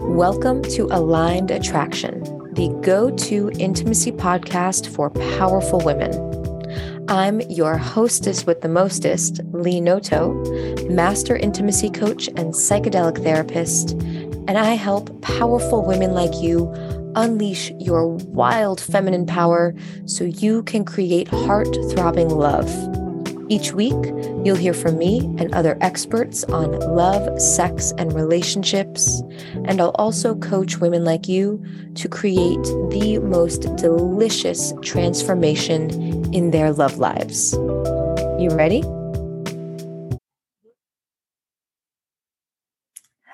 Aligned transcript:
Welcome 0.00 0.62
to 0.62 0.86
Aligned 0.90 1.50
Attraction, 1.50 2.22
the 2.54 2.68
go 2.82 3.10
to 3.10 3.50
intimacy 3.58 4.10
podcast 4.10 4.88
for 4.88 5.10
powerful 5.10 5.78
women. 5.78 6.10
I'm 7.08 7.40
your 7.42 7.76
hostess 7.76 8.46
with 8.46 8.62
the 8.62 8.68
mostest, 8.68 9.40
Lee 9.52 9.80
Noto, 9.80 10.32
master 10.88 11.36
intimacy 11.36 11.90
coach 11.90 12.28
and 12.28 12.54
psychedelic 12.54 13.22
therapist, 13.22 13.92
and 13.92 14.56
I 14.58 14.74
help 14.74 15.20
powerful 15.20 15.84
women 15.84 16.12
like 16.14 16.34
you 16.40 16.72
unleash 17.14 17.70
your 17.72 18.08
wild 18.08 18.80
feminine 18.80 19.26
power 19.26 19.74
so 20.06 20.24
you 20.24 20.62
can 20.62 20.84
create 20.84 21.28
heart 21.28 21.68
throbbing 21.90 22.30
love. 22.30 22.68
Each 23.50 23.72
week, 23.72 23.96
you'll 24.44 24.54
hear 24.54 24.72
from 24.72 24.96
me 24.96 25.22
and 25.38 25.52
other 25.52 25.76
experts 25.80 26.44
on 26.44 26.78
love, 26.78 27.42
sex, 27.42 27.92
and 27.98 28.12
relationships. 28.12 29.24
And 29.64 29.80
I'll 29.80 29.96
also 29.96 30.36
coach 30.36 30.78
women 30.78 31.04
like 31.04 31.26
you 31.26 31.60
to 31.96 32.08
create 32.08 32.62
the 32.92 33.18
most 33.18 33.62
delicious 33.74 34.72
transformation 34.82 35.90
in 36.32 36.52
their 36.52 36.70
love 36.70 36.98
lives. 36.98 37.54
You 38.38 38.50
ready? 38.52 38.82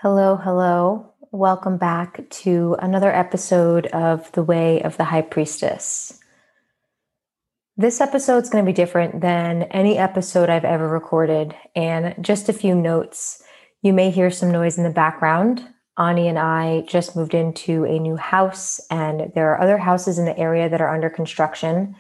Hello, 0.00 0.36
hello. 0.36 1.12
Welcome 1.30 1.76
back 1.76 2.26
to 2.30 2.74
another 2.78 3.14
episode 3.14 3.88
of 3.88 4.32
The 4.32 4.42
Way 4.42 4.80
of 4.80 4.96
the 4.96 5.04
High 5.04 5.20
Priestess. 5.20 6.18
This 7.78 8.00
episode 8.00 8.42
is 8.42 8.48
going 8.48 8.64
to 8.64 8.70
be 8.70 8.74
different 8.74 9.20
than 9.20 9.64
any 9.64 9.98
episode 9.98 10.48
I've 10.48 10.64
ever 10.64 10.88
recorded. 10.88 11.54
And 11.74 12.14
just 12.24 12.48
a 12.48 12.54
few 12.54 12.74
notes 12.74 13.42
you 13.82 13.92
may 13.92 14.10
hear 14.10 14.30
some 14.30 14.50
noise 14.50 14.78
in 14.78 14.84
the 14.84 14.90
background. 14.90 15.62
Ani 15.98 16.26
and 16.26 16.38
I 16.38 16.86
just 16.88 17.14
moved 17.14 17.34
into 17.34 17.84
a 17.84 17.98
new 17.98 18.16
house, 18.16 18.80
and 18.90 19.30
there 19.34 19.50
are 19.52 19.60
other 19.60 19.76
houses 19.76 20.18
in 20.18 20.24
the 20.24 20.38
area 20.38 20.70
that 20.70 20.80
are 20.80 20.94
under 20.94 21.10
construction. 21.10 21.94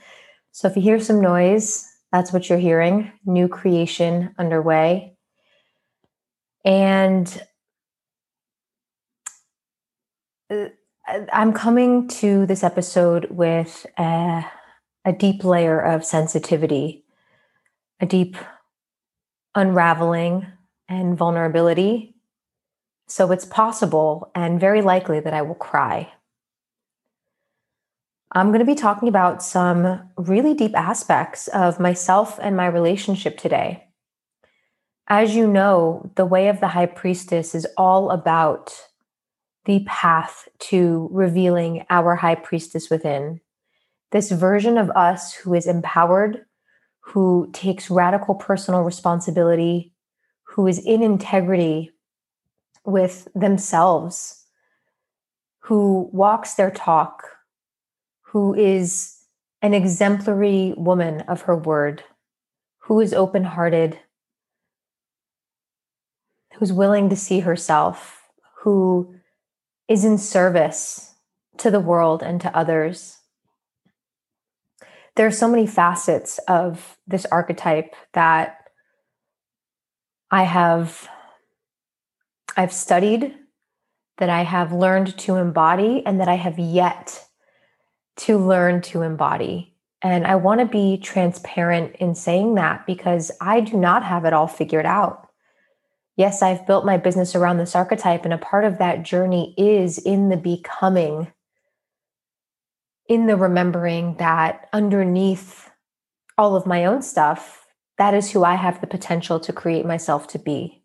So 0.52 0.66
if 0.66 0.76
you 0.76 0.82
hear 0.82 0.98
some 0.98 1.20
noise, 1.20 1.86
that's 2.10 2.32
what 2.32 2.48
you're 2.48 2.58
hearing 2.58 3.12
new 3.26 3.46
creation 3.46 4.34
underway. 4.38 5.14
And 6.64 7.42
uh, 10.50 10.68
I'm 11.30 11.52
coming 11.52 12.08
to 12.08 12.46
this 12.46 12.64
episode 12.64 13.26
with 13.30 13.86
a 13.98 14.44
a 15.06 15.12
deep 15.12 15.44
layer 15.44 15.80
of 15.80 16.04
sensitivity, 16.04 17.04
a 18.00 18.06
deep 18.06 18.36
unraveling 19.54 20.46
and 20.88 21.16
vulnerability. 21.16 22.14
So 23.06 23.30
it's 23.30 23.44
possible 23.44 24.32
and 24.34 24.60
very 24.60 24.82
likely 24.82 25.20
that 25.20 25.32
I 25.32 25.42
will 25.42 25.54
cry. 25.54 26.12
I'm 28.32 28.48
going 28.48 28.58
to 28.58 28.66
be 28.66 28.74
talking 28.74 29.08
about 29.08 29.44
some 29.44 30.10
really 30.18 30.54
deep 30.54 30.76
aspects 30.76 31.46
of 31.48 31.78
myself 31.78 32.38
and 32.42 32.56
my 32.56 32.66
relationship 32.66 33.38
today. 33.38 33.84
As 35.06 35.36
you 35.36 35.46
know, 35.46 36.10
the 36.16 36.26
way 36.26 36.48
of 36.48 36.58
the 36.58 36.68
high 36.68 36.86
priestess 36.86 37.54
is 37.54 37.66
all 37.76 38.10
about 38.10 38.74
the 39.66 39.84
path 39.86 40.48
to 40.58 41.08
revealing 41.12 41.86
our 41.90 42.16
high 42.16 42.34
priestess 42.34 42.90
within 42.90 43.40
this 44.12 44.30
version 44.30 44.78
of 44.78 44.90
us 44.90 45.34
who 45.34 45.54
is 45.54 45.66
empowered, 45.66 46.44
who 47.00 47.50
takes 47.52 47.90
radical 47.90 48.34
personal 48.34 48.82
responsibility, 48.82 49.92
who 50.44 50.66
is 50.66 50.78
in 50.78 51.02
integrity 51.02 51.90
with 52.84 53.28
themselves, 53.34 54.44
who 55.60 56.08
walks 56.12 56.54
their 56.54 56.70
talk, 56.70 57.24
who 58.22 58.54
is 58.54 59.16
an 59.62 59.74
exemplary 59.74 60.74
woman 60.76 61.22
of 61.22 61.42
her 61.42 61.56
word, 61.56 62.04
who 62.78 63.00
is 63.00 63.12
open 63.12 63.44
hearted, 63.44 63.98
who's 66.54 66.72
willing 66.72 67.10
to 67.10 67.16
see 67.16 67.40
herself, 67.40 68.22
who 68.62 69.14
is 69.88 70.04
in 70.04 70.18
service 70.18 71.14
to 71.58 71.70
the 71.70 71.80
world 71.80 72.22
and 72.22 72.40
to 72.40 72.56
others 72.56 73.18
there 75.16 75.26
are 75.26 75.32
so 75.32 75.48
many 75.48 75.66
facets 75.66 76.38
of 76.46 76.96
this 77.06 77.26
archetype 77.26 77.94
that 78.12 78.58
I 80.30 80.44
have 80.44 81.08
I've 82.56 82.72
studied 82.72 83.34
that 84.18 84.30
I 84.30 84.42
have 84.42 84.72
learned 84.72 85.18
to 85.18 85.36
embody 85.36 86.02
and 86.06 86.20
that 86.20 86.28
I 86.28 86.34
have 86.34 86.58
yet 86.58 87.26
to 88.18 88.38
learn 88.38 88.80
to 88.82 89.02
embody. 89.02 89.74
And 90.00 90.26
I 90.26 90.36
want 90.36 90.60
to 90.60 90.66
be 90.66 90.98
transparent 90.98 91.96
in 91.96 92.14
saying 92.14 92.54
that 92.54 92.86
because 92.86 93.30
I 93.40 93.60
do 93.60 93.76
not 93.76 94.04
have 94.04 94.24
it 94.24 94.32
all 94.32 94.46
figured 94.46 94.86
out. 94.86 95.28
Yes, 96.16 96.40
I've 96.40 96.66
built 96.66 96.86
my 96.86 96.96
business 96.96 97.34
around 97.34 97.58
this 97.58 97.76
archetype, 97.76 98.24
and 98.24 98.32
a 98.32 98.38
part 98.38 98.64
of 98.64 98.78
that 98.78 99.02
journey 99.02 99.54
is 99.58 99.98
in 99.98 100.30
the 100.30 100.38
becoming 100.38 101.30
in 103.08 103.26
the 103.26 103.36
remembering 103.36 104.16
that 104.16 104.68
underneath 104.72 105.70
all 106.38 106.56
of 106.56 106.66
my 106.66 106.84
own 106.84 107.02
stuff, 107.02 107.66
that 107.98 108.14
is 108.14 108.30
who 108.30 108.44
I 108.44 108.54
have 108.54 108.80
the 108.80 108.86
potential 108.86 109.40
to 109.40 109.52
create 109.52 109.86
myself 109.86 110.26
to 110.28 110.38
be. 110.38 110.82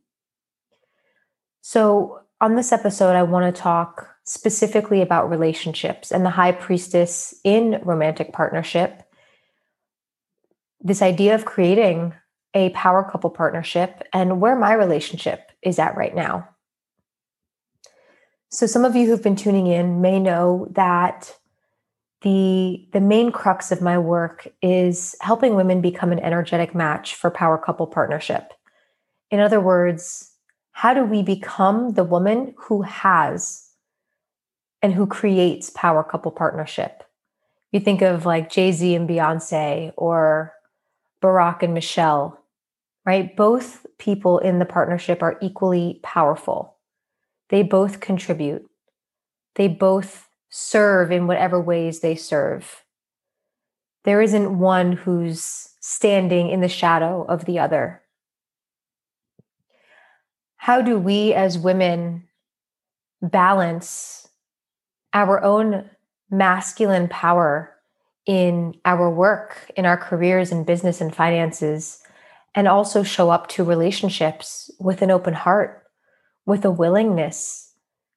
So, 1.61 2.19
on 2.39 2.55
this 2.55 2.71
episode, 2.71 3.15
I 3.15 3.23
want 3.23 3.53
to 3.53 3.61
talk 3.61 4.07
specifically 4.23 5.01
about 5.01 5.29
relationships 5.29 6.11
and 6.11 6.25
the 6.25 6.31
high 6.31 6.51
priestess 6.51 7.35
in 7.43 7.79
romantic 7.83 8.33
partnership. 8.33 9.03
This 10.79 11.01
idea 11.01 11.35
of 11.35 11.45
creating 11.45 12.13
a 12.53 12.69
power 12.69 13.07
couple 13.09 13.29
partnership 13.29 14.03
and 14.13 14.41
where 14.41 14.55
my 14.55 14.73
relationship 14.73 15.51
is 15.61 15.79
at 15.79 15.95
right 15.95 16.15
now. 16.15 16.47
So, 18.49 18.65
some 18.65 18.85
of 18.85 18.95
you 18.95 19.07
who've 19.07 19.23
been 19.23 19.35
tuning 19.35 19.67
in 19.67 20.01
may 20.01 20.19
know 20.19 20.67
that 20.71 21.35
the 22.21 22.87
the 22.93 23.01
main 23.01 23.31
crux 23.31 23.71
of 23.71 23.81
my 23.81 23.97
work 23.97 24.47
is 24.61 25.15
helping 25.21 25.55
women 25.55 25.81
become 25.81 26.11
an 26.11 26.19
energetic 26.19 26.75
match 26.75 27.15
for 27.15 27.29
power 27.29 27.57
couple 27.57 27.87
partnership. 27.87 28.53
In 29.29 29.39
other 29.39 29.61
words 29.61 30.27
how 30.73 30.93
do 30.93 31.03
we 31.03 31.21
become 31.21 31.93
the 31.93 32.03
woman 32.03 32.53
who 32.57 32.81
has 32.81 33.67
and 34.81 34.93
who 34.93 35.05
creates 35.05 35.69
power 35.69 36.03
couple 36.03 36.31
partnership? 36.31 37.03
You 37.71 37.79
think 37.79 38.01
of 38.01 38.25
like 38.25 38.49
jay-z 38.49 38.95
and 38.95 39.07
beyonce 39.07 39.91
or 39.97 40.53
barack 41.21 41.61
and 41.61 41.73
michelle 41.73 42.41
right? 43.05 43.35
Both 43.35 43.85
people 43.97 44.39
in 44.39 44.59
the 44.59 44.65
partnership 44.65 45.21
are 45.23 45.37
equally 45.41 45.99
powerful. 46.03 46.77
They 47.49 47.63
both 47.63 47.99
contribute. 47.99 48.65
They 49.55 49.67
both 49.67 50.27
serve 50.51 51.11
in 51.11 51.25
whatever 51.27 51.59
ways 51.59 52.01
they 52.01 52.13
serve. 52.13 52.83
There 54.03 54.21
isn't 54.21 54.59
one 54.59 54.91
who's 54.91 55.69
standing 55.79 56.49
in 56.49 56.61
the 56.61 56.67
shadow 56.67 57.23
of 57.27 57.45
the 57.45 57.57
other. 57.57 58.01
How 60.57 60.81
do 60.81 60.99
we 60.99 61.33
as 61.33 61.57
women 61.57 62.27
balance 63.21 64.27
our 65.13 65.43
own 65.43 65.89
masculine 66.29 67.07
power 67.07 67.75
in 68.25 68.75
our 68.85 69.09
work, 69.09 69.71
in 69.75 69.85
our 69.85 69.97
careers 69.97 70.51
in 70.51 70.63
business 70.63 71.01
and 71.01 71.15
finances, 71.15 72.01
and 72.53 72.67
also 72.67 73.03
show 73.03 73.29
up 73.29 73.47
to 73.47 73.63
relationships 73.63 74.69
with 74.79 75.01
an 75.01 75.11
open 75.11 75.33
heart, 75.33 75.83
with 76.45 76.65
a 76.65 76.71
willingness 76.71 77.70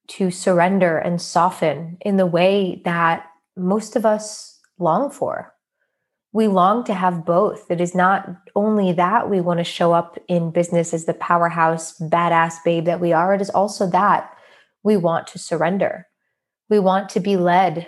to 0.06 0.30
surrender 0.30 0.98
and 0.98 1.20
soften 1.20 1.96
in 2.00 2.16
the 2.16 2.26
way 2.26 2.82
that 2.84 3.26
most 3.56 3.96
of 3.96 4.04
us 4.04 4.60
long 4.78 5.10
for. 5.10 5.54
We 6.32 6.48
long 6.48 6.84
to 6.84 6.94
have 6.94 7.24
both. 7.24 7.70
It 7.70 7.80
is 7.80 7.94
not 7.94 8.28
only 8.56 8.92
that 8.92 9.30
we 9.30 9.40
want 9.40 9.58
to 9.58 9.64
show 9.64 9.92
up 9.92 10.18
in 10.28 10.50
business 10.50 10.92
as 10.92 11.04
the 11.04 11.14
powerhouse, 11.14 11.96
badass 11.98 12.56
babe 12.64 12.86
that 12.86 13.00
we 13.00 13.12
are, 13.12 13.34
it 13.34 13.40
is 13.40 13.50
also 13.50 13.88
that 13.90 14.30
we 14.82 14.96
want 14.96 15.28
to 15.28 15.38
surrender. 15.38 16.06
We 16.68 16.78
want 16.78 17.08
to 17.10 17.20
be 17.20 17.36
led. 17.36 17.86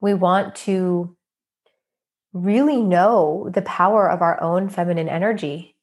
We 0.00 0.14
want 0.14 0.54
to 0.56 1.16
really 2.32 2.80
know 2.80 3.50
the 3.52 3.62
power 3.62 4.10
of 4.10 4.22
our 4.22 4.40
own 4.40 4.68
feminine 4.68 5.08
energy 5.08 5.76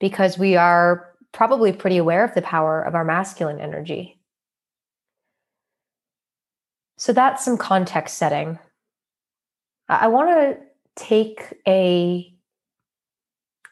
because 0.00 0.38
we 0.38 0.56
are 0.56 1.13
probably 1.34 1.72
pretty 1.72 1.98
aware 1.98 2.24
of 2.24 2.32
the 2.34 2.40
power 2.40 2.80
of 2.80 2.94
our 2.94 3.04
masculine 3.04 3.60
energy. 3.60 4.18
So 6.96 7.12
that's 7.12 7.44
some 7.44 7.58
context 7.58 8.16
setting. 8.16 8.58
I 9.88 10.06
want 10.08 10.30
to 10.30 10.58
take 10.96 11.52
a 11.68 12.30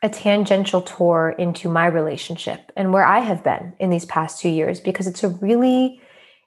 a 0.04 0.08
tangential 0.08 0.82
tour 0.82 1.32
into 1.38 1.68
my 1.68 1.86
relationship 1.86 2.72
and 2.76 2.92
where 2.92 3.04
I 3.04 3.20
have 3.20 3.44
been 3.44 3.72
in 3.78 3.90
these 3.90 4.04
past 4.04 4.40
two 4.40 4.48
years 4.48 4.80
because 4.80 5.06
it's 5.06 5.22
a 5.22 5.28
really 5.28 6.00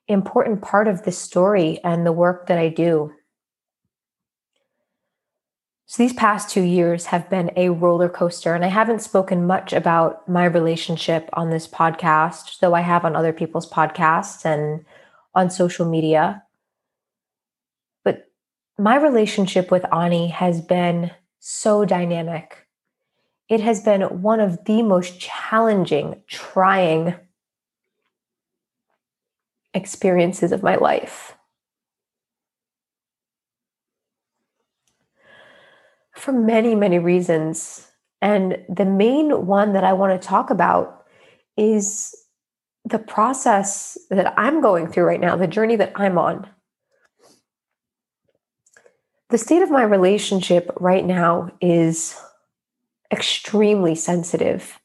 important 0.10 0.62
part 0.62 0.90
of 0.90 1.04
the 1.04 1.12
story 1.14 1.80
and 1.82 2.06
the 2.06 2.12
work 2.12 2.48
that 2.48 2.58
I 2.58 2.68
do. 2.68 3.14
So, 5.88 6.02
these 6.02 6.14
past 6.14 6.50
two 6.50 6.64
years 6.64 7.06
have 7.08 7.30
been 7.30 7.52
a 7.56 7.70
roller 7.70 8.10
coaster, 8.10 8.56
and 8.56 8.66
I 8.66 8.70
haven't 8.70 9.04
spoken 9.04 9.46
much 9.46 9.72
about 9.72 10.28
my 10.28 10.46
relationship 10.46 11.30
on 11.34 11.52
this 11.52 11.68
podcast, 11.68 12.60
though 12.60 12.74
I 12.74 12.82
have 12.82 13.06
on 13.06 13.16
other 13.16 13.32
people's 13.32 13.70
podcasts 13.70 14.46
and 14.46 14.84
on 15.36 15.52
social 15.52 15.88
media. 15.88 16.42
But 18.04 18.32
my 18.80 18.96
relationship 18.96 19.70
with 19.70 19.86
Ani 19.94 20.30
has 20.30 20.60
been 20.60 21.12
so 21.40 21.86
dynamic. 21.86 22.66
It 23.48 23.60
has 23.60 23.84
been 23.84 24.02
one 24.24 24.40
of 24.40 24.66
the 24.66 24.82
most 24.82 25.20
challenging, 25.20 26.24
trying 26.28 27.14
experiences 29.76 30.52
of 30.52 30.64
my 30.64 30.78
life. 30.78 31.35
For 36.16 36.32
many, 36.32 36.76
many 36.76 37.00
reasons. 37.00 37.88
And 38.22 38.58
the 38.70 38.86
main 38.86 39.46
one 39.46 39.74
that 39.74 39.84
I 39.84 39.94
want 39.94 40.20
to 40.20 40.28
talk 40.28 40.50
about 40.50 41.06
is 41.58 42.16
the 42.86 43.00
process 43.00 43.98
that 44.10 44.34
I'm 44.38 44.62
going 44.62 44.88
through 44.88 45.06
right 45.06 45.20
now, 45.20 45.36
the 45.36 45.48
journey 45.48 45.76
that 45.76 45.92
I'm 45.96 46.18
on. 46.18 46.48
The 49.30 49.38
state 49.38 49.64
of 49.64 49.72
my 49.72 49.84
relationship 49.84 50.72
right 50.80 51.06
now 51.06 51.50
is 51.60 52.16
extremely 53.12 53.96
sensitive. 53.96 54.80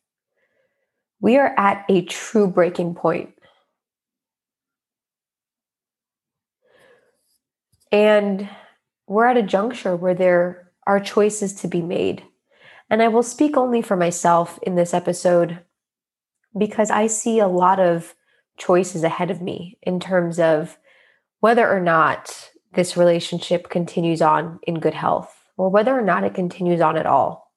We 1.21 1.37
are 1.37 1.55
at 1.59 1.85
a 1.88 2.03
true 2.06 2.49
breaking 2.49 2.94
point. 2.94 3.35
And 7.93 8.49
we're 9.06 9.27
at 9.27 9.37
a 9.37 9.43
juncture 9.43 9.94
where 9.94 10.15
there 10.15 10.69
are 10.91 10.99
choices 10.99 11.55
to 11.55 11.69
be 11.69 11.81
made. 11.81 12.21
And 12.91 13.01
I 13.01 13.07
will 13.07 13.23
speak 13.23 13.57
only 13.57 13.81
for 13.81 13.97
myself 13.97 14.59
in 14.65 14.75
this 14.75 14.93
episode 14.93 15.61
because 16.59 16.91
I 16.91 17.07
see 17.07 17.39
a 17.39 17.47
lot 17.47 17.79
of 17.79 18.17
choices 18.59 19.05
ahead 19.05 19.31
of 19.31 19.41
me 19.41 19.79
in 19.83 20.01
terms 20.01 20.41
of 20.41 20.77
whether 21.39 21.71
or 21.71 21.79
not 21.79 22.51
this 22.75 22.97
relationship 22.97 23.69
continues 23.69 24.21
on 24.21 24.59
in 24.65 24.81
good 24.81 24.95
health 24.95 25.33
or 25.57 25.69
whether 25.69 25.97
or 25.97 26.03
not 26.03 26.25
it 26.25 26.35
continues 26.35 26.81
on 26.81 26.97
at 26.97 27.07
all. 27.07 27.53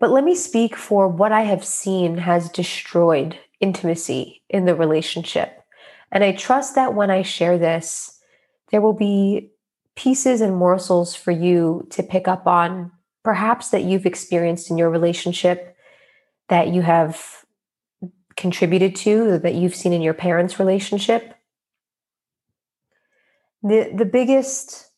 But 0.00 0.10
let 0.10 0.24
me 0.24 0.34
speak 0.34 0.74
for 0.74 1.06
what 1.06 1.32
I 1.32 1.42
have 1.42 1.66
seen 1.66 2.16
has 2.16 2.48
destroyed 2.48 3.38
intimacy 3.60 4.42
in 4.48 4.64
the 4.64 4.74
relationship. 4.74 5.62
And 6.10 6.24
I 6.24 6.32
trust 6.32 6.76
that 6.76 6.94
when 6.94 7.10
I 7.10 7.20
share 7.20 7.58
this, 7.58 8.18
there 8.70 8.80
will 8.80 8.94
be 8.94 9.50
pieces 9.96 10.40
and 10.40 10.54
morsels 10.54 11.14
for 11.14 11.32
you 11.32 11.86
to 11.90 12.02
pick 12.02 12.28
up 12.28 12.46
on, 12.46 12.92
perhaps 13.24 13.70
that 13.70 13.82
you've 13.82 14.06
experienced 14.06 14.70
in 14.70 14.78
your 14.78 14.90
relationship 14.90 15.76
that 16.48 16.68
you 16.68 16.82
have 16.82 17.44
contributed 18.36 18.94
to, 18.94 19.38
that 19.38 19.54
you've 19.54 19.74
seen 19.74 19.92
in 19.92 20.02
your 20.02 20.14
parents' 20.14 20.60
relationship. 20.60 21.34
The, 23.62 23.90
the 23.92 24.04
biggest 24.04 24.90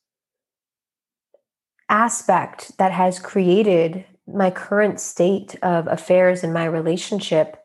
aspect 1.88 2.76
that 2.78 2.92
has 2.92 3.18
created 3.18 4.04
my 4.26 4.50
current 4.50 5.00
state 5.00 5.56
of 5.62 5.86
affairs 5.86 6.44
in 6.44 6.52
my 6.52 6.64
relationship 6.66 7.56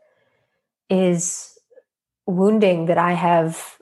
is 0.90 1.58
wounding 2.26 2.86
that 2.86 2.98
I 2.98 3.14
have 3.14 3.78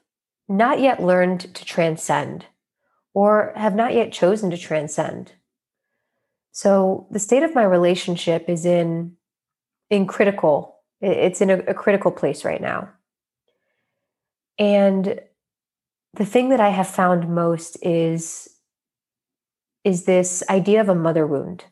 not 0.47 0.80
yet 0.80 1.04
learned 1.04 1.54
to 1.54 1.65
transcend 1.65 2.45
or 3.13 3.54
have 3.56 3.75
not 3.75 3.94
yet 3.94 4.12
chosen 4.12 4.50
to 4.52 4.58
transcend. 4.58 5.34
So 6.52 7.08
the 7.12 7.19
state 7.19 7.44
of 7.44 7.56
my 7.56 7.63
relationship 7.63 8.50
is 8.50 8.66
in 8.66 9.16
in 9.90 10.08
critical 10.08 10.78
it's 11.02 11.42
in 11.42 11.50
a, 11.50 11.58
a 11.60 11.74
critical 11.74 12.12
place 12.12 12.46
right 12.46 12.62
now. 12.62 12.90
And 14.60 15.19
the 16.13 16.25
thing 16.25 16.50
that 16.50 16.60
I 16.60 16.69
have 16.69 16.88
found 16.88 17.34
most 17.34 17.78
is 17.81 18.48
is 19.84 20.04
this 20.04 20.44
idea 20.50 20.80
of 20.80 20.90
a 20.90 20.96
mother 20.96 21.25
wound. 21.25 21.66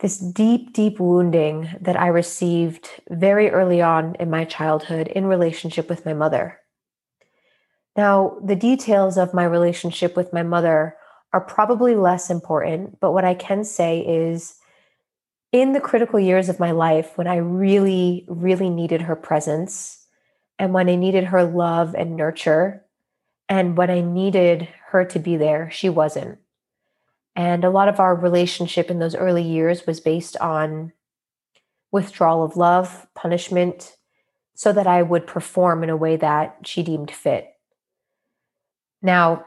This 0.00 0.18
deep, 0.18 0.74
deep 0.74 1.00
wounding 1.00 1.70
that 1.80 1.98
I 1.98 2.08
received 2.08 2.88
very 3.08 3.48
early 3.50 3.80
on 3.80 4.14
in 4.16 4.28
my 4.28 4.44
childhood 4.44 5.06
in 5.06 5.24
relationship 5.26 5.88
with 5.88 6.04
my 6.04 6.12
mother. 6.12 6.58
Now, 7.96 8.38
the 8.42 8.56
details 8.56 9.18
of 9.18 9.34
my 9.34 9.44
relationship 9.44 10.16
with 10.16 10.32
my 10.32 10.42
mother 10.42 10.96
are 11.32 11.40
probably 11.40 11.94
less 11.94 12.30
important, 12.30 13.00
but 13.00 13.12
what 13.12 13.24
I 13.24 13.34
can 13.34 13.64
say 13.64 14.00
is 14.00 14.56
in 15.50 15.72
the 15.72 15.80
critical 15.80 16.18
years 16.18 16.48
of 16.48 16.60
my 16.60 16.70
life 16.70 17.16
when 17.16 17.26
I 17.26 17.36
really, 17.36 18.24
really 18.28 18.70
needed 18.70 19.02
her 19.02 19.16
presence 19.16 20.06
and 20.58 20.72
when 20.72 20.88
I 20.88 20.94
needed 20.94 21.24
her 21.24 21.44
love 21.44 21.94
and 21.94 22.16
nurture, 22.16 22.84
and 23.48 23.76
when 23.76 23.90
I 23.90 24.00
needed 24.00 24.68
her 24.88 25.04
to 25.06 25.18
be 25.18 25.36
there, 25.36 25.70
she 25.70 25.88
wasn't. 25.88 26.38
And 27.34 27.64
a 27.64 27.70
lot 27.70 27.88
of 27.88 27.98
our 27.98 28.14
relationship 28.14 28.90
in 28.90 28.98
those 28.98 29.14
early 29.14 29.42
years 29.42 29.86
was 29.86 30.00
based 30.00 30.36
on 30.36 30.92
withdrawal 31.90 32.44
of 32.44 32.56
love, 32.56 33.06
punishment, 33.14 33.96
so 34.54 34.72
that 34.72 34.86
I 34.86 35.02
would 35.02 35.26
perform 35.26 35.82
in 35.82 35.90
a 35.90 35.96
way 35.96 36.16
that 36.16 36.58
she 36.64 36.82
deemed 36.82 37.10
fit. 37.10 37.51
Now, 39.02 39.44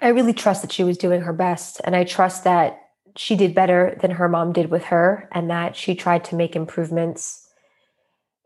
I 0.00 0.08
really 0.08 0.32
trust 0.32 0.62
that 0.62 0.72
she 0.72 0.84
was 0.84 0.96
doing 0.96 1.22
her 1.22 1.32
best, 1.32 1.80
and 1.84 1.94
I 1.94 2.04
trust 2.04 2.44
that 2.44 2.80
she 3.16 3.36
did 3.36 3.54
better 3.54 3.98
than 4.00 4.12
her 4.12 4.28
mom 4.28 4.52
did 4.52 4.70
with 4.70 4.84
her, 4.84 5.28
and 5.32 5.50
that 5.50 5.76
she 5.76 5.94
tried 5.94 6.24
to 6.26 6.36
make 6.36 6.54
improvements. 6.54 7.46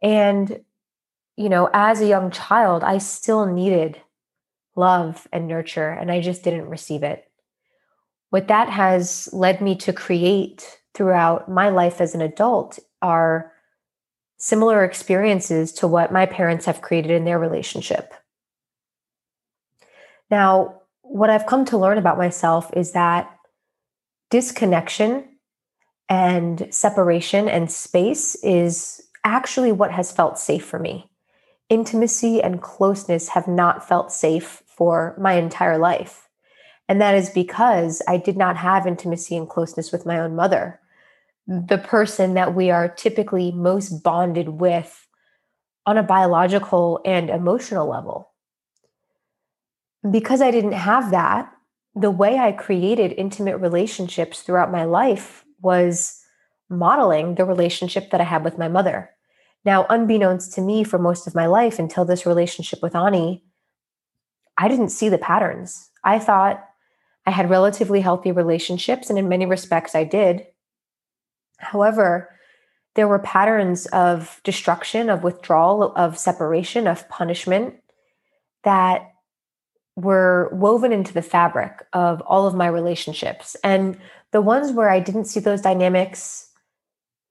And, 0.02 0.64
you 1.36 1.48
know, 1.48 1.68
as 1.72 2.00
a 2.00 2.06
young 2.06 2.30
child, 2.30 2.82
I 2.82 2.98
still 2.98 3.46
needed 3.46 4.00
love 4.74 5.28
and 5.32 5.46
nurture, 5.46 5.90
and 5.90 6.10
I 6.10 6.20
just 6.20 6.42
didn't 6.42 6.70
receive 6.70 7.02
it. 7.02 7.24
What 8.30 8.48
that 8.48 8.68
has 8.68 9.28
led 9.32 9.60
me 9.60 9.76
to 9.76 9.92
create 9.92 10.80
throughout 10.94 11.48
my 11.48 11.68
life 11.68 12.00
as 12.00 12.14
an 12.14 12.20
adult 12.20 12.78
are 13.02 13.52
similar 14.38 14.82
experiences 14.82 15.72
to 15.74 15.86
what 15.86 16.12
my 16.12 16.26
parents 16.26 16.66
have 16.66 16.82
created 16.82 17.12
in 17.12 17.24
their 17.24 17.38
relationship. 17.38 18.12
Now, 20.30 20.82
what 21.02 21.30
I've 21.30 21.46
come 21.46 21.64
to 21.66 21.78
learn 21.78 21.98
about 21.98 22.18
myself 22.18 22.70
is 22.74 22.92
that 22.92 23.30
disconnection 24.30 25.28
and 26.08 26.66
separation 26.70 27.48
and 27.48 27.70
space 27.70 28.34
is 28.36 29.00
actually 29.24 29.72
what 29.72 29.90
has 29.92 30.12
felt 30.12 30.38
safe 30.38 30.64
for 30.64 30.78
me. 30.78 31.10
Intimacy 31.68 32.42
and 32.42 32.60
closeness 32.60 33.28
have 33.28 33.48
not 33.48 33.86
felt 33.86 34.12
safe 34.12 34.62
for 34.66 35.16
my 35.18 35.34
entire 35.34 35.78
life. 35.78 36.28
And 36.88 37.00
that 37.00 37.14
is 37.14 37.30
because 37.30 38.02
I 38.06 38.18
did 38.18 38.36
not 38.36 38.56
have 38.56 38.86
intimacy 38.86 39.36
and 39.36 39.48
closeness 39.48 39.90
with 39.90 40.04
my 40.04 40.18
own 40.18 40.34
mother, 40.34 40.80
the 41.46 41.78
person 41.78 42.34
that 42.34 42.54
we 42.54 42.70
are 42.70 42.88
typically 42.88 43.52
most 43.52 44.02
bonded 44.02 44.48
with 44.48 45.06
on 45.86 45.96
a 45.96 46.02
biological 46.02 47.00
and 47.04 47.30
emotional 47.30 47.88
level 47.88 48.33
because 50.10 50.40
I 50.40 50.50
didn't 50.50 50.72
have 50.72 51.10
that, 51.10 51.50
the 51.94 52.10
way 52.10 52.38
I 52.38 52.52
created 52.52 53.14
intimate 53.16 53.58
relationships 53.58 54.42
throughout 54.42 54.72
my 54.72 54.84
life 54.84 55.44
was 55.62 56.20
modeling 56.68 57.34
the 57.34 57.44
relationship 57.44 58.10
that 58.10 58.20
I 58.20 58.24
had 58.24 58.44
with 58.44 58.58
my 58.58 58.68
mother. 58.68 59.10
Now, 59.64 59.86
unbeknownst 59.88 60.52
to 60.54 60.60
me 60.60 60.84
for 60.84 60.98
most 60.98 61.26
of 61.26 61.34
my 61.34 61.46
life 61.46 61.78
until 61.78 62.04
this 62.04 62.26
relationship 62.26 62.82
with 62.82 62.94
Ani, 62.94 63.44
I 64.58 64.68
didn't 64.68 64.90
see 64.90 65.08
the 65.08 65.18
patterns. 65.18 65.90
I 66.02 66.18
thought 66.18 66.62
I 67.26 67.30
had 67.30 67.48
relatively 67.48 68.00
healthy 68.00 68.32
relationships, 68.32 69.08
and 69.08 69.18
in 69.18 69.28
many 69.28 69.46
respects, 69.46 69.94
I 69.94 70.04
did. 70.04 70.46
However, 71.58 72.28
there 72.94 73.08
were 73.08 73.18
patterns 73.20 73.86
of 73.86 74.40
destruction, 74.44 75.08
of 75.08 75.24
withdrawal, 75.24 75.94
of 75.96 76.18
separation, 76.18 76.86
of 76.86 77.08
punishment 77.08 77.76
that 78.64 79.13
were 79.96 80.50
woven 80.52 80.92
into 80.92 81.12
the 81.12 81.22
fabric 81.22 81.86
of 81.92 82.20
all 82.22 82.46
of 82.46 82.54
my 82.54 82.66
relationships. 82.66 83.56
And 83.62 83.98
the 84.32 84.40
ones 84.40 84.72
where 84.72 84.90
I 84.90 85.00
didn't 85.00 85.26
see 85.26 85.40
those 85.40 85.60
dynamics 85.60 86.50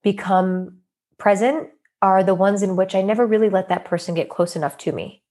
become 0.02 0.78
present 1.18 1.68
are 2.00 2.22
the 2.22 2.34
ones 2.34 2.62
in 2.62 2.76
which 2.76 2.94
I 2.94 3.02
never 3.02 3.26
really 3.26 3.50
let 3.50 3.68
that 3.68 3.84
person 3.84 4.14
get 4.14 4.28
close 4.28 4.56
enough 4.56 4.78
to 4.78 4.92
me. 4.92 5.22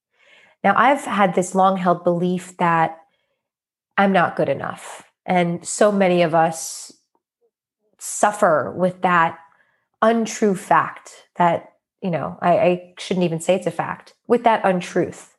Now, 0.64 0.74
I've 0.78 1.04
had 1.04 1.36
this 1.36 1.56
long 1.56 1.78
held 1.78 2.04
belief 2.04 2.58
that 2.58 3.00
I'm 3.98 4.12
not 4.12 4.36
good 4.36 4.50
enough. 4.50 5.04
And 5.26 5.66
so 5.66 5.92
many 5.92 6.22
of 6.22 6.34
us 6.34 6.92
suffer 8.00 8.74
with 8.76 9.02
that 9.02 9.40
untrue 10.02 10.56
fact 10.56 11.28
that, 11.38 11.74
you 12.02 12.10
know, 12.10 12.38
I, 12.42 12.60
I 12.60 12.94
shouldn't 12.98 13.26
even 13.26 13.40
say 13.40 13.56
it's 13.56 13.68
a 13.68 13.72
fact, 13.72 14.14
with 14.28 14.44
that 14.44 14.66
untruth. 14.66 15.33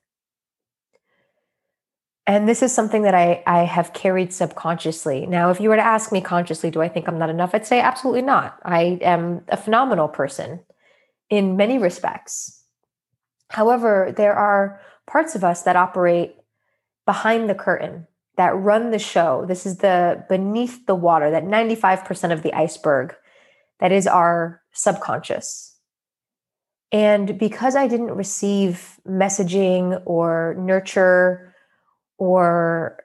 And 2.27 2.49
this 2.49 2.63
is 2.63 2.75
something 2.75 3.03
that 3.03 3.15
I, 3.15 3.43
I 3.47 3.65
have 3.65 3.93
carried 3.93 4.33
subconsciously. 4.33 5.27
Now, 5.27 5.51
if 5.51 5.61
you 5.61 5.69
were 5.69 5.77
to 5.77 5.83
ask 5.83 6.11
me 6.11 6.23
consciously, 6.23 6.71
do 6.71 6.81
I 6.81 6.89
think 6.89 7.07
I'm 7.07 7.19
not 7.19 7.29
enough? 7.29 7.55
I'd 7.55 7.67
say 7.67 7.81
absolutely 7.81 8.23
not. 8.23 8.59
I 8.65 8.99
am 9.03 9.43
a 9.49 9.59
phenomenal 9.59 10.09
person 10.09 10.61
in 11.29 11.57
many 11.57 11.77
respects. 11.77 12.65
However, 13.51 14.13
there 14.17 14.35
are 14.35 14.81
parts 15.07 15.35
of 15.35 15.45
us 15.45 15.63
that 15.63 15.77
operate 15.77 16.37
behind 17.05 17.51
the 17.51 17.55
curtain, 17.55 18.07
that 18.37 18.57
run 18.57 18.91
the 18.91 18.99
show. 18.99 19.45
This 19.47 19.67
is 19.67 19.79
the 19.79 20.25
beneath 20.31 20.87
the 20.87 20.95
water, 20.95 21.31
that 21.31 21.45
95% 21.45 22.33
of 22.33 22.43
the 22.43 22.55
iceberg 22.55 23.15
that 23.81 23.93
is 23.93 24.07
our 24.07 24.63
subconscious. 24.73 25.77
And 26.91 27.39
because 27.39 27.77
I 27.77 27.87
didn't 27.87 28.13
receive 28.13 28.99
messaging 29.07 30.01
or 30.07 30.57
nurture 30.59 31.54
or, 32.19 32.99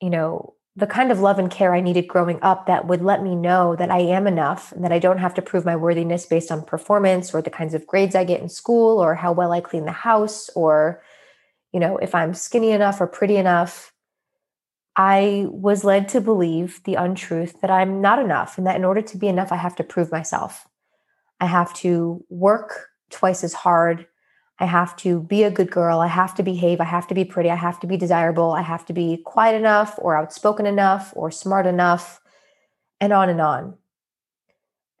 you 0.00 0.10
know, 0.10 0.54
the 0.76 0.86
kind 0.86 1.12
of 1.12 1.20
love 1.20 1.38
and 1.38 1.50
care 1.50 1.72
I 1.72 1.80
needed 1.80 2.08
growing 2.08 2.40
up 2.42 2.66
that 2.66 2.86
would 2.86 3.00
let 3.02 3.22
me 3.22 3.36
know 3.36 3.76
that 3.76 3.90
I 3.90 4.00
am 4.00 4.26
enough 4.26 4.72
and 4.72 4.82
that 4.82 4.92
I 4.92 4.98
don't 4.98 5.18
have 5.18 5.34
to 5.34 5.42
prove 5.42 5.64
my 5.64 5.76
worthiness 5.76 6.26
based 6.26 6.50
on 6.50 6.64
performance 6.64 7.32
or 7.32 7.40
the 7.40 7.50
kinds 7.50 7.74
of 7.74 7.86
grades 7.86 8.16
I 8.16 8.24
get 8.24 8.40
in 8.40 8.48
school 8.48 8.98
or 8.98 9.14
how 9.14 9.32
well 9.32 9.52
I 9.52 9.60
clean 9.60 9.84
the 9.84 9.92
house 9.92 10.50
or, 10.56 11.00
you 11.72 11.78
know, 11.78 11.96
if 11.98 12.14
I'm 12.14 12.34
skinny 12.34 12.72
enough 12.72 13.00
or 13.00 13.06
pretty 13.06 13.36
enough. 13.36 13.92
I 14.96 15.46
was 15.48 15.82
led 15.82 16.08
to 16.10 16.20
believe 16.20 16.80
the 16.84 16.94
untruth 16.94 17.60
that 17.60 17.70
I'm 17.70 18.00
not 18.00 18.20
enough 18.20 18.58
and 18.58 18.66
that 18.66 18.76
in 18.76 18.84
order 18.84 19.02
to 19.02 19.18
be 19.18 19.26
enough, 19.26 19.50
I 19.50 19.56
have 19.56 19.74
to 19.76 19.84
prove 19.84 20.12
myself. 20.12 20.68
I 21.40 21.46
have 21.46 21.74
to 21.74 22.24
work 22.28 22.86
twice 23.10 23.42
as 23.42 23.54
hard. 23.54 24.06
I 24.60 24.66
have 24.66 24.94
to 24.98 25.20
be 25.20 25.42
a 25.42 25.50
good 25.50 25.70
girl. 25.70 25.98
I 25.98 26.06
have 26.06 26.34
to 26.36 26.42
behave. 26.42 26.80
I 26.80 26.84
have 26.84 27.08
to 27.08 27.14
be 27.14 27.24
pretty. 27.24 27.50
I 27.50 27.56
have 27.56 27.80
to 27.80 27.86
be 27.86 27.96
desirable. 27.96 28.52
I 28.52 28.62
have 28.62 28.86
to 28.86 28.92
be 28.92 29.20
quiet 29.24 29.56
enough 29.56 29.98
or 29.98 30.16
outspoken 30.16 30.64
enough 30.64 31.12
or 31.16 31.30
smart 31.30 31.66
enough, 31.66 32.20
and 33.00 33.12
on 33.12 33.28
and 33.28 33.40
on. 33.40 33.76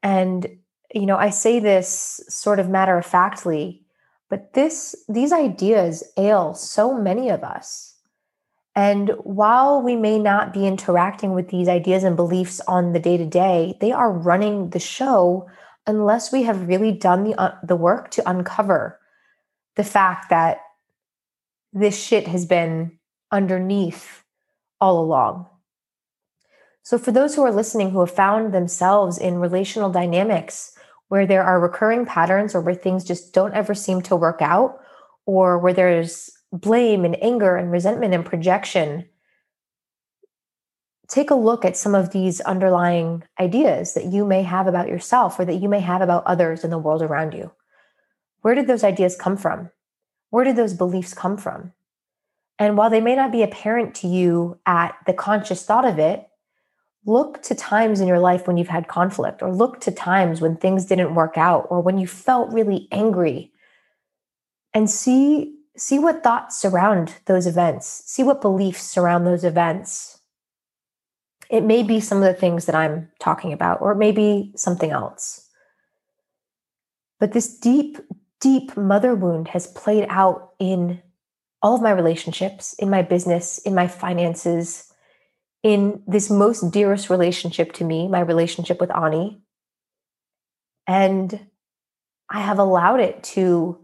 And, 0.02 0.46
you 0.92 1.06
know, 1.06 1.16
I 1.16 1.30
say 1.30 1.60
this 1.60 2.20
sort 2.28 2.58
of 2.58 2.68
matter 2.68 2.98
of 2.98 3.06
factly, 3.06 3.84
but 4.28 4.54
this 4.54 4.94
these 5.08 5.32
ideas 5.32 6.02
ail 6.16 6.54
so 6.54 6.98
many 6.98 7.30
of 7.30 7.44
us. 7.44 7.94
And 8.76 9.12
while 9.22 9.80
we 9.80 9.94
may 9.94 10.18
not 10.18 10.52
be 10.52 10.66
interacting 10.66 11.32
with 11.32 11.48
these 11.48 11.68
ideas 11.68 12.02
and 12.02 12.16
beliefs 12.16 12.60
on 12.66 12.92
the 12.92 12.98
day 12.98 13.16
to 13.16 13.24
day, 13.24 13.78
they 13.80 13.92
are 13.92 14.10
running 14.10 14.70
the 14.70 14.80
show 14.80 15.48
unless 15.86 16.32
we 16.32 16.42
have 16.42 16.66
really 16.66 16.90
done 16.90 17.22
the, 17.22 17.40
uh, 17.40 17.54
the 17.62 17.76
work 17.76 18.10
to 18.10 18.28
uncover 18.28 18.98
the 19.76 19.84
fact 19.84 20.30
that 20.30 20.58
this 21.72 22.00
shit 22.00 22.28
has 22.28 22.46
been 22.46 22.98
underneath 23.30 24.22
all 24.80 25.00
along. 25.00 25.46
So, 26.82 26.98
for 26.98 27.12
those 27.12 27.34
who 27.34 27.42
are 27.42 27.52
listening 27.52 27.90
who 27.90 28.00
have 28.00 28.10
found 28.10 28.52
themselves 28.52 29.18
in 29.18 29.38
relational 29.38 29.90
dynamics 29.90 30.76
where 31.08 31.26
there 31.26 31.42
are 31.42 31.60
recurring 31.60 32.06
patterns 32.06 32.54
or 32.54 32.60
where 32.60 32.74
things 32.74 33.04
just 33.04 33.32
don't 33.32 33.54
ever 33.54 33.74
seem 33.74 34.02
to 34.02 34.16
work 34.16 34.40
out, 34.40 34.80
or 35.26 35.58
where 35.58 35.72
there's 35.72 36.30
blame 36.52 37.04
and 37.04 37.20
anger 37.22 37.56
and 37.56 37.70
resentment 37.72 38.14
and 38.14 38.24
projection, 38.24 39.06
take 41.08 41.30
a 41.30 41.34
look 41.34 41.64
at 41.64 41.76
some 41.76 41.94
of 41.94 42.10
these 42.10 42.40
underlying 42.42 43.22
ideas 43.40 43.94
that 43.94 44.06
you 44.06 44.24
may 44.24 44.42
have 44.42 44.66
about 44.66 44.88
yourself 44.88 45.38
or 45.38 45.44
that 45.44 45.60
you 45.60 45.68
may 45.68 45.80
have 45.80 46.00
about 46.00 46.24
others 46.26 46.64
in 46.64 46.70
the 46.70 46.78
world 46.78 47.02
around 47.02 47.34
you. 47.34 47.50
Where 48.44 48.54
did 48.54 48.66
those 48.66 48.84
ideas 48.84 49.16
come 49.16 49.38
from? 49.38 49.70
Where 50.28 50.44
did 50.44 50.56
those 50.56 50.74
beliefs 50.74 51.14
come 51.14 51.38
from? 51.38 51.72
And 52.58 52.76
while 52.76 52.90
they 52.90 53.00
may 53.00 53.16
not 53.16 53.32
be 53.32 53.42
apparent 53.42 53.94
to 53.96 54.06
you 54.06 54.60
at 54.66 54.94
the 55.06 55.14
conscious 55.14 55.64
thought 55.64 55.86
of 55.86 55.98
it, 55.98 56.28
look 57.06 57.42
to 57.44 57.54
times 57.54 58.00
in 58.00 58.06
your 58.06 58.18
life 58.18 58.46
when 58.46 58.58
you've 58.58 58.68
had 58.68 58.86
conflict, 58.86 59.40
or 59.40 59.50
look 59.50 59.80
to 59.80 59.90
times 59.90 60.42
when 60.42 60.58
things 60.58 60.84
didn't 60.84 61.14
work 61.14 61.38
out, 61.38 61.66
or 61.70 61.80
when 61.80 61.96
you 61.96 62.06
felt 62.06 62.52
really 62.52 62.86
angry, 62.92 63.50
and 64.74 64.90
see, 64.90 65.56
see 65.78 65.98
what 65.98 66.22
thoughts 66.22 66.60
surround 66.60 67.14
those 67.24 67.46
events, 67.46 68.02
see 68.04 68.22
what 68.22 68.42
beliefs 68.42 68.82
surround 68.82 69.26
those 69.26 69.44
events. 69.44 70.20
It 71.48 71.62
may 71.62 71.82
be 71.82 71.98
some 71.98 72.18
of 72.18 72.24
the 72.24 72.38
things 72.38 72.66
that 72.66 72.74
I'm 72.74 73.10
talking 73.20 73.54
about, 73.54 73.80
or 73.80 73.92
it 73.92 73.96
may 73.96 74.12
be 74.12 74.52
something 74.54 74.90
else. 74.90 75.48
But 77.18 77.32
this 77.32 77.56
deep, 77.56 77.96
deep 78.44 78.76
mother 78.76 79.14
wound 79.14 79.48
has 79.48 79.66
played 79.66 80.06
out 80.10 80.50
in 80.58 81.00
all 81.62 81.76
of 81.76 81.80
my 81.80 81.90
relationships, 81.90 82.74
in 82.74 82.90
my 82.90 83.00
business, 83.00 83.56
in 83.56 83.74
my 83.74 83.88
finances, 83.88 84.92
in 85.62 86.02
this 86.06 86.28
most 86.28 86.70
dearest 86.70 87.08
relationship 87.08 87.72
to 87.72 87.84
me, 87.84 88.06
my 88.06 88.20
relationship 88.20 88.82
with 88.82 88.94
Ani. 88.94 89.40
And 90.86 91.46
I 92.28 92.42
have 92.42 92.58
allowed 92.58 93.00
it 93.00 93.24
to 93.34 93.78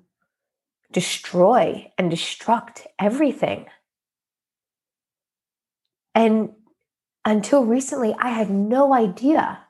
destroy 0.93 1.91
and 1.97 2.13
destruct 2.13 2.85
everything. 2.99 3.65
And 6.15 6.51
until 7.25 7.65
recently, 7.65 8.15
I 8.19 8.29
had 8.29 8.51
no 8.51 8.93
idea, 8.93 9.61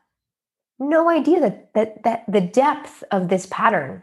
no 0.81 1.09
idea 1.09 1.41
that, 1.43 1.75
that, 1.75 2.03
that 2.03 2.25
the 2.27 2.41
depth 2.41 3.05
of 3.13 3.29
this 3.29 3.47
pattern 3.47 4.03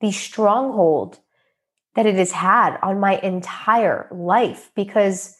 the 0.00 0.12
stronghold 0.12 1.18
that 1.94 2.06
it 2.06 2.14
has 2.14 2.32
had 2.32 2.78
on 2.82 3.00
my 3.00 3.18
entire 3.18 4.08
life 4.12 4.70
because 4.74 5.36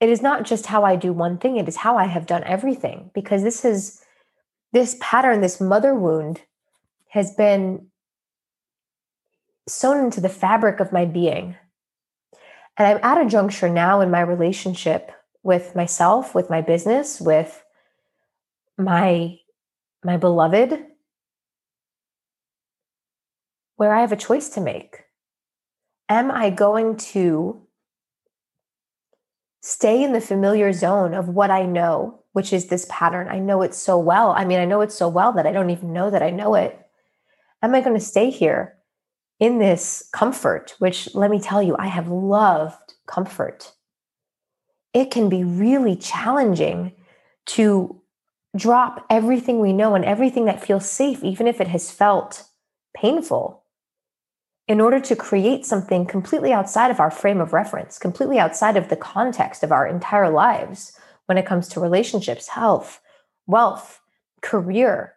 it 0.00 0.08
is 0.08 0.20
not 0.20 0.44
just 0.44 0.66
how 0.66 0.84
I 0.84 0.96
do 0.96 1.12
one 1.12 1.38
thing, 1.38 1.56
it 1.56 1.68
is 1.68 1.76
how 1.76 1.96
I 1.96 2.04
have 2.04 2.26
done 2.26 2.44
everything. 2.44 3.10
Because 3.14 3.42
this 3.42 3.64
is 3.64 4.02
this 4.72 4.96
pattern, 5.00 5.40
this 5.40 5.60
mother 5.60 5.94
wound 5.94 6.42
has 7.08 7.32
been 7.34 7.86
sewn 9.68 10.04
into 10.04 10.20
the 10.20 10.28
fabric 10.28 10.80
of 10.80 10.92
my 10.92 11.04
being. 11.04 11.56
And 12.76 12.88
I'm 12.88 13.04
at 13.04 13.24
a 13.24 13.30
juncture 13.30 13.68
now 13.68 14.00
in 14.00 14.10
my 14.10 14.20
relationship 14.20 15.12
with 15.42 15.74
myself, 15.76 16.34
with 16.34 16.50
my 16.50 16.60
business, 16.60 17.20
with 17.20 17.64
my 18.76 19.38
my 20.02 20.16
beloved 20.16 20.84
where 23.76 23.94
I 23.94 24.00
have 24.00 24.12
a 24.12 24.16
choice 24.16 24.48
to 24.50 24.60
make. 24.60 25.04
Am 26.08 26.30
I 26.30 26.50
going 26.50 26.96
to 26.96 27.62
stay 29.62 30.02
in 30.02 30.12
the 30.12 30.20
familiar 30.20 30.72
zone 30.72 31.14
of 31.14 31.28
what 31.28 31.50
I 31.50 31.64
know, 31.64 32.20
which 32.32 32.52
is 32.52 32.66
this 32.66 32.86
pattern? 32.90 33.28
I 33.28 33.38
know 33.38 33.62
it 33.62 33.74
so 33.74 33.98
well. 33.98 34.30
I 34.30 34.44
mean, 34.44 34.60
I 34.60 34.66
know 34.66 34.82
it 34.82 34.92
so 34.92 35.08
well 35.08 35.32
that 35.32 35.46
I 35.46 35.52
don't 35.52 35.70
even 35.70 35.92
know 35.92 36.10
that 36.10 36.22
I 36.22 36.30
know 36.30 36.54
it. 36.54 36.78
Am 37.62 37.74
I 37.74 37.80
going 37.80 37.98
to 37.98 38.04
stay 38.04 38.30
here 38.30 38.76
in 39.40 39.58
this 39.58 40.08
comfort, 40.12 40.74
which 40.78 41.14
let 41.14 41.30
me 41.30 41.40
tell 41.40 41.62
you, 41.62 41.74
I 41.78 41.86
have 41.86 42.08
loved 42.08 42.94
comfort? 43.06 43.72
It 44.92 45.10
can 45.10 45.28
be 45.28 45.42
really 45.42 45.96
challenging 45.96 46.92
to 47.46 48.00
drop 48.56 49.04
everything 49.10 49.58
we 49.58 49.72
know 49.72 49.94
and 49.94 50.04
everything 50.04 50.44
that 50.44 50.64
feels 50.64 50.88
safe, 50.88 51.24
even 51.24 51.46
if 51.48 51.60
it 51.60 51.68
has 51.68 51.90
felt 51.90 52.44
painful 52.94 53.63
in 54.66 54.80
order 54.80 54.98
to 54.98 55.16
create 55.16 55.66
something 55.66 56.06
completely 56.06 56.52
outside 56.52 56.90
of 56.90 57.00
our 57.00 57.10
frame 57.10 57.40
of 57.40 57.52
reference, 57.52 57.98
completely 57.98 58.38
outside 58.38 58.76
of 58.76 58.88
the 58.88 58.96
context 58.96 59.62
of 59.62 59.72
our 59.72 59.86
entire 59.86 60.30
lives 60.30 60.98
when 61.26 61.36
it 61.36 61.46
comes 61.46 61.68
to 61.68 61.80
relationships, 61.80 62.48
health, 62.48 63.00
wealth, 63.46 64.00
career, 64.40 65.14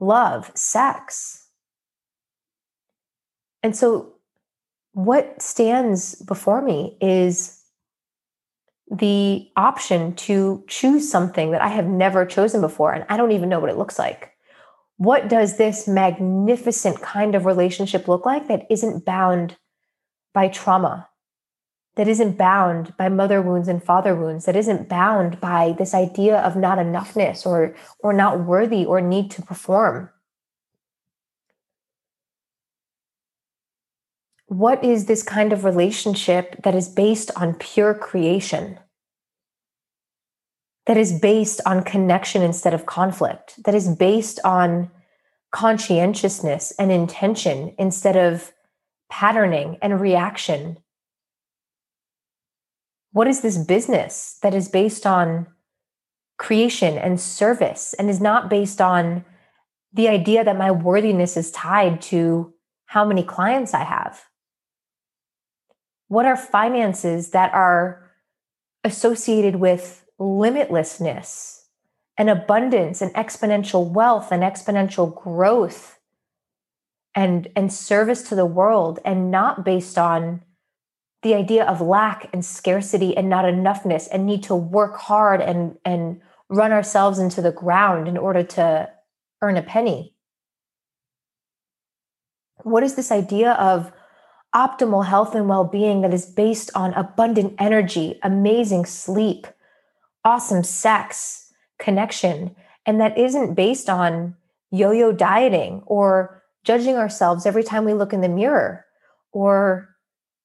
love, 0.00 0.50
sex. 0.54 1.46
And 3.62 3.76
so, 3.76 4.14
what 4.94 5.40
stands 5.40 6.16
before 6.16 6.60
me 6.60 6.98
is 7.00 7.62
the 8.90 9.48
option 9.56 10.14
to 10.14 10.62
choose 10.66 11.10
something 11.10 11.52
that 11.52 11.62
I 11.62 11.68
have 11.68 11.86
never 11.86 12.26
chosen 12.26 12.60
before, 12.60 12.92
and 12.92 13.06
I 13.08 13.16
don't 13.16 13.32
even 13.32 13.48
know 13.48 13.58
what 13.58 13.70
it 13.70 13.78
looks 13.78 13.98
like 13.98 14.31
what 15.02 15.28
does 15.28 15.56
this 15.56 15.88
magnificent 15.88 17.00
kind 17.02 17.34
of 17.34 17.44
relationship 17.44 18.06
look 18.06 18.24
like 18.24 18.46
that 18.46 18.64
isn't 18.70 19.04
bound 19.04 19.56
by 20.32 20.46
trauma, 20.46 21.08
that 21.96 22.06
isn't 22.06 22.38
bound 22.38 22.96
by 22.96 23.08
mother 23.08 23.42
wounds 23.42 23.66
and 23.66 23.82
father 23.82 24.14
wounds, 24.14 24.44
that 24.44 24.54
isn't 24.54 24.88
bound 24.88 25.40
by 25.40 25.74
this 25.76 25.92
idea 25.92 26.38
of 26.38 26.54
not 26.54 26.78
enoughness 26.78 27.44
or, 27.44 27.74
or 27.98 28.12
not 28.12 28.44
worthy 28.44 28.84
or 28.84 29.00
need 29.00 29.28
to 29.28 29.42
perform? 29.42 30.08
What 34.46 34.84
is 34.84 35.06
this 35.06 35.24
kind 35.24 35.52
of 35.52 35.64
relationship 35.64 36.62
that 36.62 36.76
is 36.76 36.88
based 36.88 37.32
on 37.34 37.54
pure 37.54 37.92
creation? 37.92 38.78
That 40.86 40.96
is 40.96 41.18
based 41.18 41.60
on 41.64 41.84
connection 41.84 42.42
instead 42.42 42.74
of 42.74 42.86
conflict, 42.86 43.62
that 43.64 43.74
is 43.74 43.88
based 43.88 44.40
on 44.44 44.90
conscientiousness 45.52 46.72
and 46.78 46.90
intention 46.90 47.74
instead 47.78 48.16
of 48.16 48.52
patterning 49.10 49.78
and 49.82 50.00
reaction? 50.00 50.78
What 53.12 53.28
is 53.28 53.42
this 53.42 53.58
business 53.58 54.38
that 54.42 54.54
is 54.54 54.68
based 54.68 55.06
on 55.06 55.46
creation 56.38 56.96
and 56.96 57.20
service 57.20 57.94
and 57.94 58.08
is 58.08 58.20
not 58.20 58.48
based 58.50 58.80
on 58.80 59.24
the 59.92 60.08
idea 60.08 60.42
that 60.42 60.56
my 60.56 60.70
worthiness 60.70 61.36
is 61.36 61.50
tied 61.50 62.00
to 62.00 62.52
how 62.86 63.04
many 63.04 63.22
clients 63.22 63.74
I 63.74 63.84
have? 63.84 64.22
What 66.08 66.24
are 66.26 66.36
finances 66.36 67.30
that 67.30 67.52
are 67.52 68.10
associated 68.84 69.56
with 69.56 70.01
limitlessness 70.22 71.64
and 72.16 72.30
abundance 72.30 73.02
and 73.02 73.12
exponential 73.14 73.90
wealth 73.90 74.30
and 74.30 74.42
exponential 74.42 75.14
growth 75.14 75.98
and, 77.14 77.48
and 77.56 77.72
service 77.72 78.22
to 78.28 78.34
the 78.34 78.46
world 78.46 79.00
and 79.04 79.30
not 79.30 79.64
based 79.64 79.98
on 79.98 80.42
the 81.22 81.34
idea 81.34 81.64
of 81.64 81.80
lack 81.80 82.28
and 82.32 82.44
scarcity 82.44 83.16
and 83.16 83.28
not 83.28 83.44
enoughness 83.44 84.08
and 84.12 84.26
need 84.26 84.42
to 84.42 84.54
work 84.54 84.96
hard 84.96 85.40
and, 85.40 85.76
and 85.84 86.20
run 86.48 86.72
ourselves 86.72 87.18
into 87.18 87.40
the 87.40 87.52
ground 87.52 88.08
in 88.08 88.16
order 88.16 88.42
to 88.42 88.88
earn 89.40 89.56
a 89.56 89.62
penny? 89.62 90.14
What 92.62 92.82
is 92.82 92.94
this 92.94 93.10
idea 93.10 93.52
of 93.52 93.92
optimal 94.54 95.06
health 95.06 95.34
and 95.34 95.48
well 95.48 95.64
being 95.64 96.02
that 96.02 96.14
is 96.14 96.26
based 96.26 96.70
on 96.74 96.92
abundant 96.94 97.54
energy, 97.58 98.18
amazing 98.22 98.84
sleep, 98.84 99.46
awesome 100.24 100.64
sex, 100.64 101.52
connection, 101.78 102.54
and 102.86 103.00
that 103.00 103.16
isn't 103.18 103.54
based 103.54 103.88
on 103.88 104.36
yo 104.70 104.90
yo 104.90 105.12
dieting 105.12 105.82
or 105.86 106.42
judging 106.64 106.96
ourselves 106.96 107.46
every 107.46 107.64
time 107.64 107.84
we 107.84 107.94
look 107.94 108.12
in 108.12 108.20
the 108.20 108.28
mirror 108.28 108.84
or 109.32 109.88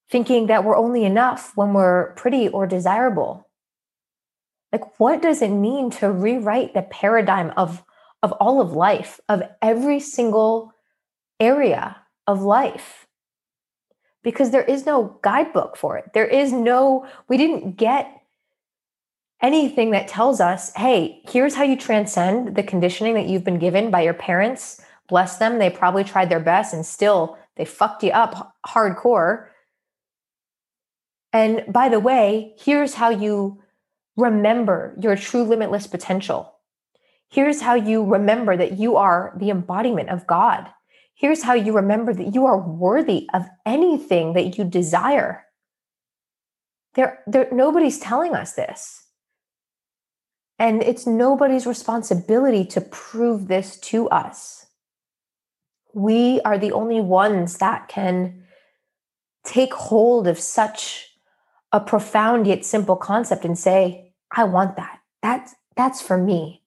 thinking 0.09 0.47
that 0.47 0.63
we're 0.63 0.77
only 0.77 1.03
enough 1.03 1.51
when 1.55 1.73
we're 1.73 2.13
pretty 2.13 2.47
or 2.47 2.65
desirable. 2.65 3.47
Like, 4.71 4.99
what 4.99 5.21
does 5.21 5.41
it 5.41 5.49
mean 5.49 5.89
to 5.91 6.11
rewrite 6.11 6.73
the 6.73 6.81
paradigm 6.81 7.51
of, 7.55 7.83
of 8.23 8.31
all 8.33 8.61
of 8.61 8.73
life, 8.73 9.19
of 9.29 9.43
every 9.61 9.99
single 9.99 10.73
area 11.39 11.97
of 12.25 12.41
life? 12.41 13.07
because 14.27 14.51
there 14.51 14.63
is 14.63 14.85
no 14.85 15.17
guidebook 15.21 15.77
for 15.77 15.97
it. 15.97 16.11
There 16.13 16.27
is 16.27 16.51
no, 16.51 17.07
we 17.29 17.37
didn't 17.37 17.77
get 17.77 18.11
anything 19.41 19.91
that 19.91 20.07
tells 20.07 20.39
us, 20.41 20.73
hey, 20.75 21.21
here's 21.29 21.55
how 21.55 21.63
you 21.63 21.77
transcend 21.77 22.55
the 22.55 22.63
conditioning 22.63 23.13
that 23.13 23.27
you've 23.27 23.43
been 23.43 23.59
given 23.59 23.91
by 23.91 24.01
your 24.01 24.13
parents. 24.13 24.81
Bless 25.07 25.37
them. 25.37 25.59
They 25.59 25.69
probably 25.69 26.03
tried 26.03 26.29
their 26.29 26.39
best 26.39 26.73
and 26.73 26.85
still 26.85 27.37
they 27.55 27.65
fucked 27.65 28.03
you 28.03 28.11
up 28.11 28.55
hardcore. 28.67 29.47
And 31.33 31.63
by 31.67 31.89
the 31.89 31.99
way, 31.99 32.55
here's 32.59 32.95
how 32.95 33.09
you 33.09 33.61
remember 34.15 34.95
your 34.99 35.15
true 35.15 35.43
limitless 35.43 35.87
potential. 35.87 36.53
Here's 37.29 37.61
how 37.61 37.75
you 37.75 38.03
remember 38.03 38.55
that 38.55 38.79
you 38.79 38.95
are 38.95 39.35
the 39.37 39.49
embodiment 39.49 40.09
of 40.09 40.25
God. 40.25 40.67
Here's 41.13 41.43
how 41.43 41.53
you 41.53 41.73
remember 41.73 42.13
that 42.13 42.33
you 42.33 42.45
are 42.45 42.59
worthy 42.59 43.27
of 43.33 43.45
anything 43.65 44.33
that 44.33 44.57
you 44.57 44.63
desire. 44.63 45.43
There, 46.93 47.19
there, 47.27 47.47
nobody's 47.51 47.99
telling 47.99 48.33
us 48.33 48.53
this. 48.53 49.06
And 50.59 50.81
it's 50.81 51.05
nobody's 51.05 51.67
responsibility 51.67 52.65
to 52.65 52.81
prove 52.81 53.47
this 53.47 53.77
to 53.81 54.09
us. 54.09 54.65
We 55.93 56.41
are 56.41 56.57
the 56.57 56.71
only 56.71 57.01
ones 57.01 57.57
that 57.57 57.87
can 57.87 58.43
take 59.43 59.73
hold 59.73 60.27
of 60.27 60.39
such 60.39 61.09
a 61.71 61.79
profound 61.79 62.47
yet 62.47 62.65
simple 62.65 62.95
concept 62.95 63.45
and 63.45 63.57
say, 63.57 64.13
I 64.31 64.45
want 64.45 64.75
that. 64.77 64.99
That's, 65.21 65.55
that's 65.75 66.01
for 66.01 66.17
me. 66.17 66.63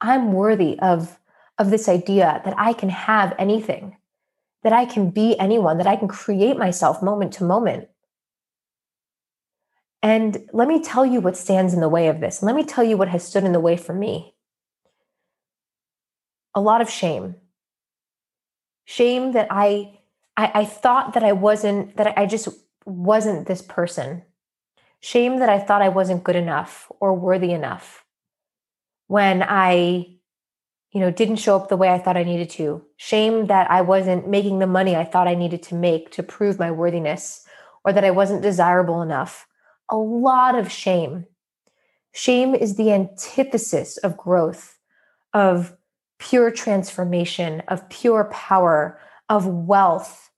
I'm 0.00 0.32
worthy 0.32 0.78
of 0.80 1.20
of 1.60 1.70
this 1.70 1.90
idea 1.90 2.40
that 2.46 2.54
I 2.56 2.72
can 2.72 2.88
have 2.88 3.34
anything, 3.38 3.98
that 4.62 4.72
I 4.72 4.86
can 4.86 5.10
be 5.10 5.38
anyone, 5.38 5.76
that 5.76 5.86
I 5.86 5.94
can 5.94 6.08
create 6.08 6.56
myself 6.56 7.02
moment 7.02 7.34
to 7.34 7.44
moment. 7.44 7.89
And 10.02 10.48
let 10.52 10.66
me 10.66 10.82
tell 10.82 11.04
you 11.04 11.20
what 11.20 11.36
stands 11.36 11.74
in 11.74 11.80
the 11.80 11.88
way 11.88 12.08
of 12.08 12.20
this. 12.20 12.42
Let 12.42 12.54
me 12.54 12.64
tell 12.64 12.84
you 12.84 12.96
what 12.96 13.08
has 13.08 13.26
stood 13.26 13.44
in 13.44 13.52
the 13.52 13.60
way 13.60 13.76
for 13.76 13.94
me. 13.94 14.34
A 16.54 16.60
lot 16.60 16.80
of 16.80 16.88
shame. 16.88 17.36
Shame 18.84 19.32
that 19.32 19.48
I 19.50 20.00
I, 20.36 20.60
I 20.60 20.64
thought 20.64 21.12
that 21.14 21.22
I 21.22 21.32
wasn't, 21.32 21.96
that 21.98 22.18
I 22.18 22.24
just 22.24 22.48
wasn't 22.86 23.46
this 23.46 23.60
person. 23.60 24.22
Shame 25.00 25.38
that 25.40 25.50
I 25.50 25.58
thought 25.58 25.82
I 25.82 25.90
wasn't 25.90 26.24
good 26.24 26.36
enough 26.36 26.90
or 26.98 27.14
worthy 27.14 27.52
enough 27.52 28.04
when 29.06 29.42
I 29.42 30.20
you 30.92 31.00
know, 31.00 31.10
didn't 31.10 31.36
show 31.36 31.56
up 31.56 31.68
the 31.68 31.76
way 31.76 31.88
I 31.88 31.98
thought 31.98 32.16
I 32.16 32.24
needed 32.24 32.50
to. 32.50 32.84
Shame 32.96 33.46
that 33.46 33.70
I 33.70 33.80
wasn't 33.80 34.28
making 34.28 34.58
the 34.58 34.66
money 34.66 34.96
I 34.96 35.04
thought 35.04 35.28
I 35.28 35.34
needed 35.34 35.62
to 35.64 35.74
make 35.74 36.10
to 36.12 36.22
prove 36.22 36.58
my 36.58 36.70
worthiness 36.70 37.46
or 37.84 37.92
that 37.92 38.04
I 38.04 38.10
wasn't 38.10 38.42
desirable 38.42 39.00
enough. 39.00 39.46
A 39.90 39.96
lot 39.96 40.56
of 40.56 40.70
shame. 40.70 41.26
Shame 42.12 42.54
is 42.54 42.76
the 42.76 42.92
antithesis 42.92 43.96
of 43.98 44.16
growth, 44.16 44.78
of 45.34 45.76
pure 46.18 46.50
transformation, 46.50 47.60
of 47.68 47.88
pure 47.88 48.24
power, 48.32 49.00
of 49.28 49.46
wealth, 49.46 50.30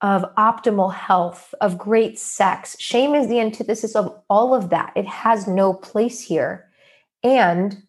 of 0.00 0.24
optimal 0.36 0.92
health, 0.92 1.54
of 1.60 1.78
great 1.78 2.18
sex. 2.18 2.76
Shame 2.78 3.14
is 3.14 3.28
the 3.28 3.40
antithesis 3.40 3.96
of 3.96 4.20
all 4.28 4.54
of 4.54 4.70
that. 4.70 4.92
It 4.94 5.06
has 5.06 5.46
no 5.46 5.74
place 5.74 6.20
here. 6.20 6.68
And 7.22 7.82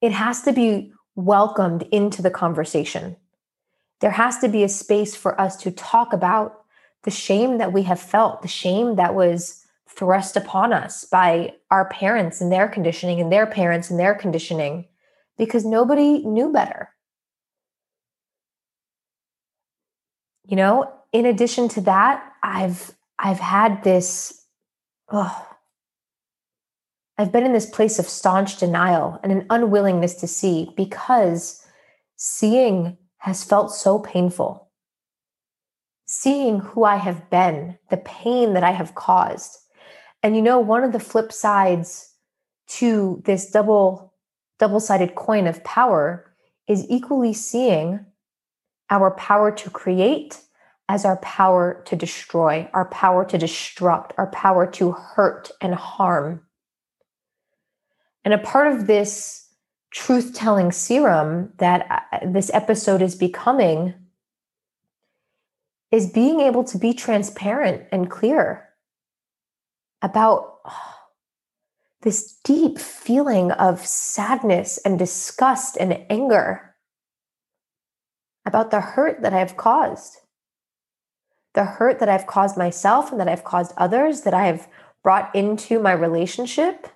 it 0.00 0.12
has 0.12 0.42
to 0.42 0.52
be 0.52 0.92
welcomed 1.14 1.82
into 1.90 2.22
the 2.22 2.30
conversation. 2.30 3.16
There 4.00 4.10
has 4.10 4.38
to 4.38 4.48
be 4.48 4.62
a 4.62 4.68
space 4.68 5.16
for 5.16 5.40
us 5.40 5.56
to 5.58 5.70
talk 5.70 6.12
about 6.12 6.64
the 7.02 7.10
shame 7.10 7.58
that 7.58 7.72
we 7.72 7.82
have 7.84 8.00
felt, 8.00 8.42
the 8.42 8.48
shame 8.48 8.96
that 8.96 9.14
was 9.14 9.64
thrust 9.98 10.36
upon 10.36 10.72
us 10.72 11.04
by 11.04 11.52
our 11.72 11.88
parents 11.88 12.40
and 12.40 12.52
their 12.52 12.68
conditioning 12.68 13.20
and 13.20 13.32
their 13.32 13.46
parents 13.46 13.90
and 13.90 13.98
their 13.98 14.14
conditioning 14.14 14.86
because 15.36 15.64
nobody 15.64 16.24
knew 16.24 16.52
better. 16.52 16.88
You 20.44 20.56
know, 20.56 20.92
in 21.12 21.26
addition 21.26 21.68
to 21.70 21.80
that, 21.82 22.24
I've 22.42 22.92
I've 23.18 23.40
had 23.40 23.82
this 23.82 24.44
oh, 25.10 25.46
I've 27.18 27.32
been 27.32 27.44
in 27.44 27.52
this 27.52 27.68
place 27.68 27.98
of 27.98 28.08
staunch 28.08 28.58
denial 28.58 29.18
and 29.24 29.32
an 29.32 29.46
unwillingness 29.50 30.14
to 30.16 30.28
see 30.28 30.72
because 30.76 31.66
seeing 32.16 32.96
has 33.18 33.42
felt 33.42 33.72
so 33.72 33.98
painful. 33.98 34.70
Seeing 36.06 36.60
who 36.60 36.84
I 36.84 36.96
have 36.96 37.28
been, 37.28 37.76
the 37.90 37.96
pain 37.98 38.54
that 38.54 38.62
I 38.62 38.70
have 38.70 38.94
caused. 38.94 39.58
And 40.22 40.36
you 40.36 40.42
know, 40.42 40.58
one 40.58 40.84
of 40.84 40.92
the 40.92 41.00
flip 41.00 41.32
sides 41.32 42.12
to 42.68 43.22
this 43.24 43.50
double 43.50 44.14
double-sided 44.58 45.14
coin 45.14 45.46
of 45.46 45.62
power 45.62 46.34
is 46.66 46.84
equally 46.88 47.32
seeing 47.32 48.04
our 48.90 49.12
power 49.12 49.52
to 49.52 49.70
create 49.70 50.40
as 50.88 51.04
our 51.04 51.18
power 51.18 51.82
to 51.86 51.94
destroy, 51.94 52.68
our 52.72 52.86
power 52.86 53.24
to 53.24 53.38
destruct, 53.38 54.12
our 54.18 54.26
power 54.28 54.66
to 54.66 54.92
hurt 54.92 55.50
and 55.60 55.74
harm. 55.74 56.42
And 58.24 58.34
a 58.34 58.38
part 58.38 58.72
of 58.72 58.86
this 58.86 59.48
truth 59.90 60.34
telling 60.34 60.72
serum 60.72 61.52
that 61.58 61.86
uh, 62.12 62.26
this 62.26 62.50
episode 62.52 63.02
is 63.02 63.14
becoming 63.14 63.94
is 65.90 66.10
being 66.10 66.40
able 66.40 66.64
to 66.64 66.76
be 66.76 66.92
transparent 66.92 67.86
and 67.90 68.10
clear 68.10 68.67
about 70.02 70.58
oh, 70.64 70.94
this 72.02 72.38
deep 72.44 72.78
feeling 72.78 73.50
of 73.52 73.84
sadness 73.84 74.78
and 74.84 74.98
disgust 74.98 75.76
and 75.76 76.04
anger 76.08 76.76
about 78.46 78.70
the 78.70 78.80
hurt 78.80 79.22
that 79.22 79.34
I've 79.34 79.56
caused. 79.56 80.18
The 81.54 81.64
hurt 81.64 81.98
that 81.98 82.08
I've 82.08 82.26
caused 82.26 82.56
myself 82.56 83.10
and 83.10 83.20
that 83.20 83.28
I've 83.28 83.42
caused 83.42 83.72
others, 83.76 84.20
that 84.22 84.32
I've 84.32 84.68
brought 85.02 85.34
into 85.34 85.80
my 85.80 85.92
relationship 85.92 86.86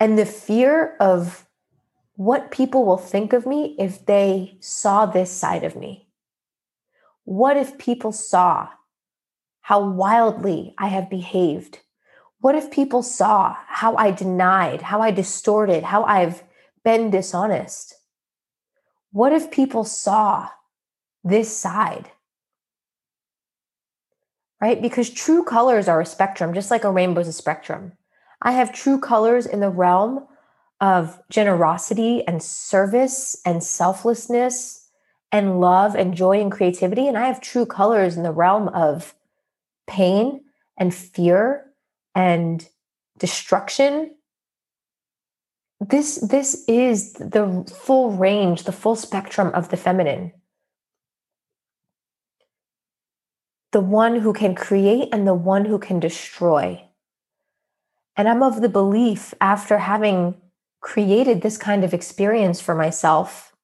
and 0.00 0.18
the 0.18 0.26
fear 0.26 0.96
of 0.98 1.46
what 2.14 2.50
people 2.50 2.84
will 2.84 2.96
think 2.96 3.32
of 3.32 3.46
me 3.46 3.76
if 3.78 4.04
they 4.06 4.56
saw 4.60 5.06
this 5.06 5.30
side 5.30 5.62
of 5.62 5.76
me. 5.76 6.08
What 7.24 7.56
if 7.56 7.78
people 7.78 8.12
saw 8.12 8.68
how 9.70 9.78
wildly 9.78 10.74
I 10.78 10.88
have 10.88 11.08
behaved? 11.08 11.78
What 12.40 12.56
if 12.56 12.72
people 12.72 13.04
saw 13.04 13.54
how 13.68 13.94
I 13.94 14.10
denied, 14.10 14.82
how 14.82 15.00
I 15.00 15.12
distorted, 15.12 15.84
how 15.84 16.02
I've 16.02 16.42
been 16.82 17.08
dishonest? 17.12 17.94
What 19.12 19.32
if 19.32 19.52
people 19.52 19.84
saw 19.84 20.48
this 21.22 21.56
side? 21.56 22.10
Right? 24.60 24.82
Because 24.82 25.08
true 25.08 25.44
colors 25.44 25.86
are 25.86 26.00
a 26.00 26.04
spectrum, 26.04 26.52
just 26.52 26.72
like 26.72 26.82
a 26.82 26.90
rainbow 26.90 27.20
is 27.20 27.28
a 27.28 27.32
spectrum. 27.32 27.92
I 28.42 28.50
have 28.50 28.74
true 28.74 28.98
colors 28.98 29.46
in 29.46 29.60
the 29.60 29.70
realm 29.70 30.26
of 30.80 31.16
generosity 31.30 32.26
and 32.26 32.42
service 32.42 33.40
and 33.46 33.62
selflessness 33.62 34.88
and 35.30 35.60
love 35.60 35.94
and 35.94 36.12
joy 36.12 36.40
and 36.40 36.50
creativity. 36.50 37.06
And 37.06 37.16
I 37.16 37.28
have 37.28 37.40
true 37.40 37.66
colors 37.66 38.16
in 38.16 38.24
the 38.24 38.32
realm 38.32 38.66
of 38.70 39.14
pain 39.86 40.44
and 40.78 40.94
fear 40.94 41.66
and 42.14 42.66
destruction. 43.18 44.14
This, 45.80 46.16
this 46.16 46.64
is 46.68 47.14
the 47.14 47.64
full 47.74 48.12
range, 48.12 48.64
the 48.64 48.72
full 48.72 48.96
spectrum 48.96 49.48
of 49.54 49.70
the 49.70 49.76
feminine. 49.76 50.32
The 53.72 53.80
one 53.80 54.16
who 54.16 54.32
can 54.32 54.54
create 54.54 55.08
and 55.12 55.26
the 55.26 55.34
one 55.34 55.64
who 55.64 55.78
can 55.78 56.00
destroy. 56.00 56.84
And 58.16 58.28
I'm 58.28 58.42
of 58.42 58.60
the 58.60 58.68
belief 58.68 59.32
after 59.40 59.78
having 59.78 60.34
created 60.80 61.42
this 61.42 61.56
kind 61.56 61.84
of 61.84 61.94
experience 61.94 62.60
for 62.60 62.74
myself 62.74 63.54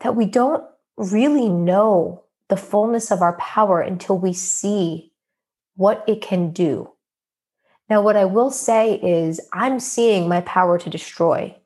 that 0.00 0.16
we 0.16 0.26
don't 0.26 0.64
really 0.96 1.48
know 1.48 2.24
the 2.48 2.56
fullness 2.56 3.10
of 3.10 3.22
our 3.22 3.36
power 3.36 3.80
until 3.80 4.18
we 4.18 4.32
see 4.32 5.12
what 5.76 6.04
it 6.08 6.20
can 6.22 6.50
do. 6.50 6.92
Now, 7.88 8.02
what 8.02 8.16
I 8.16 8.24
will 8.24 8.50
say 8.50 8.94
is, 8.94 9.40
I'm 9.52 9.80
seeing 9.80 10.28
my 10.28 10.40
power 10.42 10.78
to 10.78 10.90
destroy. 10.90 11.56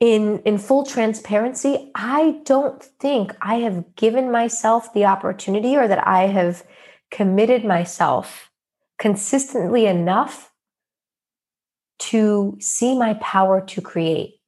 In, 0.00 0.40
in 0.40 0.58
full 0.58 0.84
transparency, 0.84 1.90
I 1.94 2.40
don't 2.44 2.82
think 2.82 3.34
I 3.40 3.56
have 3.56 3.94
given 3.94 4.30
myself 4.30 4.92
the 4.92 5.04
opportunity 5.04 5.76
or 5.76 5.86
that 5.86 6.06
I 6.06 6.26
have 6.26 6.64
committed 7.10 7.64
myself 7.64 8.50
consistently 8.98 9.86
enough 9.86 10.52
to 11.98 12.56
see 12.60 12.98
my 12.98 13.14
power 13.14 13.60
to 13.60 13.80
create. 13.80 14.40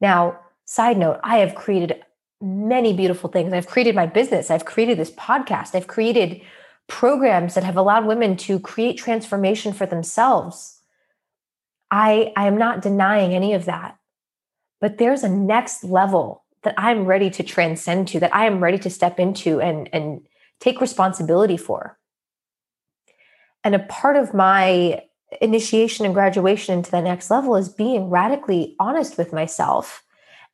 Now, 0.00 0.38
side 0.66 0.96
note, 0.96 1.18
I 1.24 1.38
have 1.38 1.56
created 1.56 2.02
many 2.40 2.92
beautiful 2.92 3.30
things. 3.30 3.52
I've 3.52 3.66
created 3.66 3.94
my 3.94 4.06
business, 4.06 4.50
I've 4.50 4.64
created 4.64 4.98
this 4.98 5.10
podcast, 5.10 5.74
I've 5.74 5.86
created 5.86 6.42
programs 6.88 7.54
that 7.54 7.64
have 7.64 7.76
allowed 7.76 8.06
women 8.06 8.36
to 8.36 8.60
create 8.60 8.96
transformation 8.96 9.72
for 9.72 9.86
themselves. 9.86 10.80
I, 11.90 12.32
I 12.36 12.46
am 12.46 12.58
not 12.58 12.82
denying 12.82 13.34
any 13.34 13.54
of 13.54 13.64
that. 13.64 13.96
But 14.80 14.98
there's 14.98 15.24
a 15.24 15.28
next 15.28 15.84
level 15.84 16.44
that 16.62 16.74
I'm 16.76 17.06
ready 17.06 17.30
to 17.30 17.42
transcend 17.42 18.08
to, 18.08 18.20
that 18.20 18.34
I 18.34 18.46
am 18.46 18.62
ready 18.62 18.78
to 18.78 18.90
step 18.90 19.18
into 19.18 19.60
and, 19.60 19.88
and 19.92 20.26
take 20.60 20.80
responsibility 20.80 21.56
for. 21.56 21.98
And 23.64 23.74
a 23.74 23.80
part 23.80 24.16
of 24.16 24.34
my 24.34 25.02
initiation 25.40 26.04
and 26.04 26.14
graduation 26.14 26.74
into 26.74 26.90
the 26.90 27.02
next 27.02 27.30
level 27.30 27.56
is 27.56 27.68
being 27.68 28.10
radically 28.10 28.76
honest 28.78 29.18
with 29.18 29.32
myself. 29.32 30.04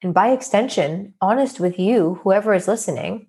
And 0.02 0.12
by 0.12 0.30
extension, 0.30 1.14
honest 1.20 1.60
with 1.60 1.78
you, 1.78 2.20
whoever 2.22 2.54
is 2.54 2.66
listening, 2.66 3.28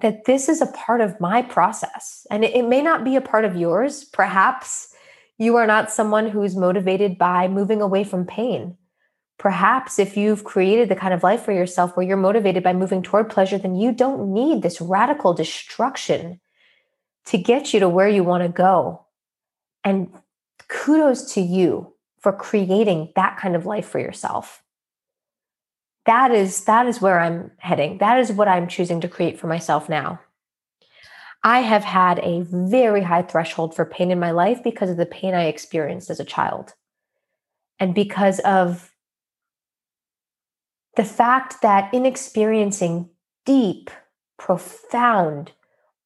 that 0.00 0.24
this 0.26 0.48
is 0.48 0.60
a 0.60 0.66
part 0.66 1.00
of 1.00 1.18
my 1.20 1.42
process. 1.42 2.26
And 2.30 2.44
it, 2.44 2.54
it, 2.54 2.68
may 2.68 2.82
not 2.82 3.04
be 3.04 3.16
a 3.16 3.20
part 3.20 3.44
of 3.44 3.56
yours. 3.56 4.04
Perhaps 4.04 4.92
you 5.38 5.56
are 5.56 5.66
not 5.66 5.90
someone 5.90 6.28
who's 6.28 6.56
motivated 6.56 7.16
by 7.16 7.48
moving 7.48 7.80
away 7.80 8.04
from 8.04 8.26
pain. 8.26 8.76
Perhaps 9.38 9.98
if 9.98 10.16
you've 10.16 10.44
created 10.44 10.88
the 10.88 10.96
kind 10.96 11.14
of 11.14 11.22
life 11.22 11.42
for 11.42 11.52
yourself 11.52 11.96
where 11.96 12.06
you're 12.06 12.16
motivated 12.16 12.62
by 12.62 12.72
moving 12.72 13.02
toward 13.02 13.30
pleasure, 13.30 13.58
then 13.58 13.74
you 13.74 13.92
don't 13.92 14.32
need 14.32 14.62
this 14.62 14.80
radical 14.80 15.32
destruction 15.32 16.40
to 17.26 17.38
get 17.38 17.72
you 17.72 17.80
to 17.80 17.88
where 17.88 18.08
you 18.08 18.22
want 18.24 18.42
to 18.42 18.48
go. 18.48 19.06
And 19.84 20.12
kudos 20.68 21.32
to 21.34 21.40
you 21.40 21.94
for 22.20 22.32
creating 22.32 23.12
that 23.16 23.38
kind 23.38 23.56
of 23.56 23.66
life 23.66 23.88
for 23.88 23.98
yourself 23.98 24.61
that 26.06 26.32
is 26.32 26.64
that 26.64 26.86
is 26.86 27.00
where 27.00 27.20
i'm 27.20 27.50
heading. 27.58 27.98
That 27.98 28.18
is 28.18 28.32
what 28.32 28.48
i'm 28.48 28.68
choosing 28.68 29.00
to 29.00 29.08
create 29.08 29.38
for 29.38 29.46
myself 29.46 29.88
now. 29.88 30.20
I 31.44 31.60
have 31.60 31.84
had 31.84 32.18
a 32.20 32.42
very 32.48 33.02
high 33.02 33.22
threshold 33.22 33.74
for 33.74 33.84
pain 33.84 34.10
in 34.10 34.20
my 34.20 34.30
life 34.30 34.62
because 34.62 34.90
of 34.90 34.96
the 34.96 35.06
pain 35.06 35.34
i 35.34 35.44
experienced 35.44 36.10
as 36.10 36.20
a 36.20 36.24
child. 36.24 36.74
And 37.78 37.94
because 37.94 38.38
of 38.40 38.92
the 40.96 41.04
fact 41.04 41.62
that 41.62 41.92
in 41.92 42.06
experiencing 42.06 43.08
deep 43.44 43.90
profound 44.38 45.52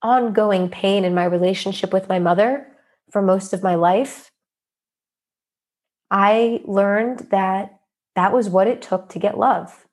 ongoing 0.02 0.68
pain 0.68 1.04
in 1.04 1.14
my 1.14 1.24
relationship 1.24 1.92
with 1.92 2.08
my 2.08 2.18
mother 2.18 2.66
for 3.10 3.22
most 3.22 3.52
of 3.52 3.62
my 3.62 3.74
life 3.74 4.30
i 6.10 6.60
learned 6.66 7.26
that 7.30 7.80
that 8.14 8.32
was 8.32 8.48
what 8.48 8.66
it 8.66 8.82
took 8.82 9.08
to 9.08 9.18
get 9.18 9.38
love 9.38 9.85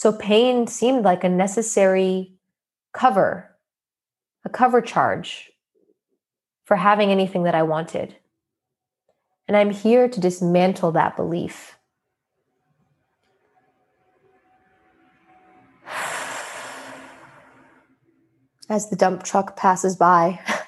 so 0.00 0.10
pain 0.14 0.66
seemed 0.66 1.04
like 1.04 1.24
a 1.24 1.28
necessary 1.28 2.32
cover, 2.94 3.54
a 4.46 4.48
cover 4.48 4.80
charge 4.80 5.52
for 6.64 6.74
having 6.74 7.10
anything 7.10 7.42
that 7.42 7.54
I 7.54 7.64
wanted. 7.64 8.16
And 9.46 9.58
I'm 9.58 9.68
here 9.68 10.08
to 10.08 10.18
dismantle 10.18 10.92
that 10.92 11.16
belief. 11.16 11.76
As 18.70 18.88
the 18.88 18.96
dump 18.96 19.22
truck 19.22 19.54
passes 19.54 19.96
by, 19.96 20.40
I 20.48 20.64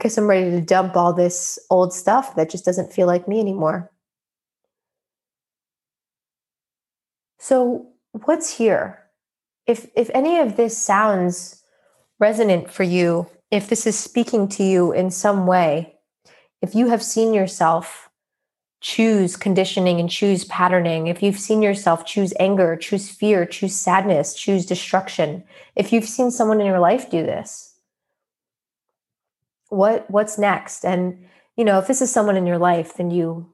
guess 0.00 0.18
I'm 0.18 0.26
ready 0.26 0.50
to 0.50 0.60
dump 0.60 0.98
all 0.98 1.14
this 1.14 1.58
old 1.70 1.94
stuff 1.94 2.36
that 2.36 2.50
just 2.50 2.66
doesn't 2.66 2.92
feel 2.92 3.06
like 3.06 3.26
me 3.26 3.40
anymore. 3.40 3.90
So, 7.38 7.90
what's 8.12 8.56
here? 8.56 8.98
If 9.66 9.88
if 9.94 10.10
any 10.14 10.38
of 10.38 10.56
this 10.56 10.76
sounds 10.76 11.62
resonant 12.18 12.70
for 12.70 12.82
you, 12.82 13.28
if 13.50 13.68
this 13.68 13.86
is 13.86 13.98
speaking 13.98 14.48
to 14.48 14.62
you 14.62 14.92
in 14.92 15.10
some 15.10 15.46
way, 15.46 15.94
if 16.62 16.74
you 16.74 16.88
have 16.88 17.02
seen 17.02 17.32
yourself 17.34 18.08
choose 18.80 19.36
conditioning 19.36 20.00
and 20.00 20.08
choose 20.08 20.44
patterning, 20.44 21.06
if 21.06 21.22
you've 21.22 21.38
seen 21.38 21.60
yourself 21.60 22.06
choose 22.06 22.32
anger, 22.40 22.76
choose 22.76 23.10
fear, 23.10 23.44
choose 23.44 23.76
sadness, 23.76 24.34
choose 24.34 24.64
destruction, 24.64 25.44
if 25.76 25.92
you've 25.92 26.08
seen 26.08 26.30
someone 26.30 26.60
in 26.60 26.66
your 26.66 26.80
life 26.80 27.10
do 27.10 27.22
this, 27.22 27.78
what 29.68 30.10
what's 30.10 30.38
next? 30.38 30.84
And 30.84 31.26
you 31.56 31.64
know, 31.64 31.78
if 31.78 31.86
this 31.86 32.02
is 32.02 32.10
someone 32.10 32.36
in 32.36 32.46
your 32.46 32.58
life, 32.58 32.94
then 32.96 33.10
you 33.10 33.52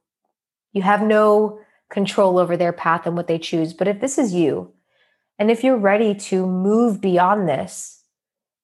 you 0.72 0.82
have 0.82 1.02
no 1.02 1.60
control 1.90 2.38
over 2.38 2.56
their 2.56 2.72
path 2.72 3.06
and 3.06 3.16
what 3.16 3.26
they 3.26 3.38
choose. 3.38 3.72
But 3.72 3.88
if 3.88 4.00
this 4.00 4.18
is 4.18 4.34
you, 4.34 4.72
and 5.38 5.50
if 5.50 5.62
you're 5.62 5.76
ready 5.76 6.14
to 6.14 6.46
move 6.46 7.00
beyond 7.00 7.48
this, 7.48 8.02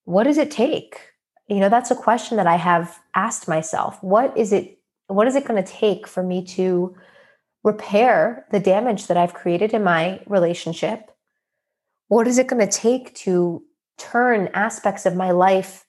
what 0.04 0.24
does 0.24 0.38
it 0.38 0.50
take? 0.50 1.00
You 1.48 1.60
know, 1.60 1.68
that's 1.68 1.90
a 1.90 1.96
question 1.96 2.36
that 2.38 2.46
I 2.46 2.56
have 2.56 2.98
asked 3.14 3.46
myself. 3.46 4.02
What 4.02 4.36
is 4.36 4.52
it 4.52 4.78
what 5.08 5.26
is 5.26 5.36
it 5.36 5.44
going 5.44 5.62
to 5.62 5.70
take 5.70 6.06
for 6.06 6.22
me 6.22 6.42
to 6.44 6.96
repair 7.64 8.46
the 8.50 8.60
damage 8.60 9.08
that 9.08 9.16
I've 9.16 9.34
created 9.34 9.74
in 9.74 9.84
my 9.84 10.20
relationship? 10.26 11.10
What 12.08 12.26
is 12.26 12.38
it 12.38 12.46
going 12.46 12.66
to 12.66 12.72
take 12.72 13.14
to 13.16 13.62
turn 13.98 14.48
aspects 14.54 15.04
of 15.04 15.14
my 15.14 15.30
life 15.30 15.84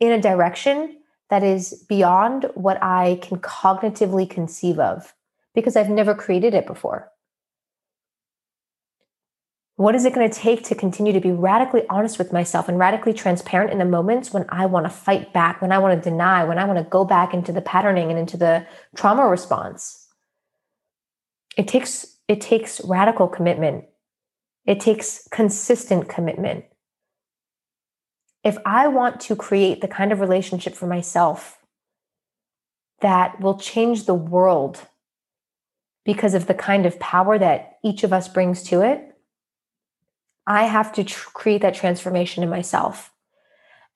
in 0.00 0.12
a 0.12 0.20
direction 0.20 0.98
that 1.30 1.42
is 1.42 1.84
beyond 1.88 2.50
what 2.54 2.82
I 2.82 3.20
can 3.22 3.38
cognitively 3.38 4.28
conceive 4.28 4.78
of? 4.78 5.14
Because 5.54 5.76
I've 5.76 5.90
never 5.90 6.14
created 6.14 6.54
it 6.54 6.66
before. 6.66 7.10
What 9.76 9.96
is 9.96 10.04
it 10.04 10.14
going 10.14 10.30
to 10.30 10.38
take 10.38 10.62
to 10.64 10.74
continue 10.76 11.12
to 11.12 11.20
be 11.20 11.32
radically 11.32 11.82
honest 11.88 12.16
with 12.16 12.32
myself 12.32 12.68
and 12.68 12.78
radically 12.78 13.12
transparent 13.12 13.72
in 13.72 13.78
the 13.78 13.84
moments 13.84 14.32
when 14.32 14.44
I 14.48 14.66
want 14.66 14.86
to 14.86 14.90
fight 14.90 15.32
back, 15.32 15.60
when 15.60 15.72
I 15.72 15.78
want 15.78 16.00
to 16.00 16.10
deny, 16.10 16.44
when 16.44 16.58
I 16.58 16.64
want 16.64 16.78
to 16.78 16.84
go 16.88 17.04
back 17.04 17.34
into 17.34 17.50
the 17.50 17.60
patterning 17.60 18.10
and 18.10 18.18
into 18.18 18.36
the 18.36 18.66
trauma 18.94 19.26
response? 19.26 20.06
It 21.56 21.66
takes 21.66 22.06
it 22.28 22.40
takes 22.40 22.80
radical 22.84 23.28
commitment. 23.28 23.84
It 24.64 24.80
takes 24.80 25.26
consistent 25.30 26.08
commitment. 26.08 26.64
If 28.44 28.56
I 28.64 28.88
want 28.88 29.20
to 29.22 29.36
create 29.36 29.80
the 29.80 29.88
kind 29.88 30.12
of 30.12 30.20
relationship 30.20 30.74
for 30.74 30.86
myself 30.86 31.58
that 33.00 33.40
will 33.40 33.58
change 33.58 34.06
the 34.06 34.14
world 34.14 34.86
because 36.04 36.34
of 36.34 36.46
the 36.46 36.54
kind 36.54 36.86
of 36.86 37.00
power 37.00 37.38
that 37.38 37.78
each 37.82 38.04
of 38.04 38.12
us 38.12 38.28
brings 38.28 38.62
to 38.64 38.82
it, 38.82 39.14
I 40.46 40.64
have 40.64 40.92
to 40.94 41.04
tr- 41.04 41.30
create 41.30 41.62
that 41.62 41.74
transformation 41.74 42.42
in 42.42 42.50
myself. 42.50 43.10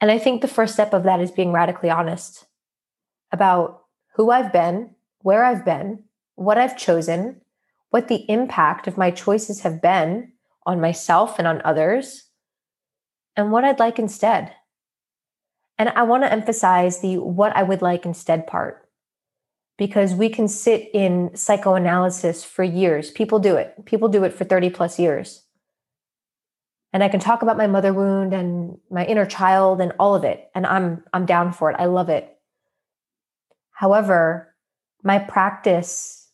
And 0.00 0.10
I 0.10 0.18
think 0.18 0.40
the 0.40 0.48
first 0.48 0.74
step 0.74 0.94
of 0.94 1.04
that 1.04 1.20
is 1.20 1.30
being 1.30 1.52
radically 1.52 1.90
honest 1.90 2.46
about 3.32 3.82
who 4.14 4.30
I've 4.30 4.52
been, 4.52 4.94
where 5.20 5.44
I've 5.44 5.64
been, 5.64 6.04
what 6.36 6.56
I've 6.56 6.78
chosen, 6.78 7.40
what 7.90 8.08
the 8.08 8.24
impact 8.30 8.86
of 8.86 8.96
my 8.96 9.10
choices 9.10 9.60
have 9.60 9.82
been 9.82 10.32
on 10.64 10.80
myself 10.80 11.38
and 11.38 11.46
on 11.46 11.60
others, 11.64 12.24
and 13.36 13.52
what 13.52 13.64
I'd 13.64 13.78
like 13.78 13.98
instead. 13.98 14.52
And 15.78 15.90
I 15.90 16.02
want 16.02 16.22
to 16.24 16.32
emphasize 16.32 17.00
the 17.00 17.18
what 17.18 17.54
I 17.56 17.62
would 17.62 17.82
like 17.82 18.04
instead 18.04 18.46
part 18.46 18.87
because 19.78 20.12
we 20.12 20.28
can 20.28 20.48
sit 20.48 20.90
in 20.92 21.34
psychoanalysis 21.34 22.44
for 22.44 22.64
years. 22.64 23.10
People 23.10 23.38
do 23.38 23.56
it, 23.56 23.86
people 23.86 24.08
do 24.08 24.24
it 24.24 24.34
for 24.34 24.44
30 24.44 24.68
plus 24.70 24.98
years. 24.98 25.44
And 26.92 27.04
I 27.04 27.08
can 27.08 27.20
talk 27.20 27.42
about 27.42 27.56
my 27.56 27.66
mother 27.66 27.94
wound 27.94 28.34
and 28.34 28.78
my 28.90 29.04
inner 29.04 29.26
child 29.26 29.80
and 29.80 29.92
all 29.98 30.14
of 30.14 30.24
it. 30.24 30.50
And 30.54 30.66
I'm 30.66 31.04
I'm 31.12 31.26
down 31.26 31.52
for 31.52 31.70
it. 31.70 31.76
I 31.78 31.84
love 31.84 32.08
it. 32.08 32.34
However, 33.72 34.54
my 35.02 35.18
practice 35.18 36.28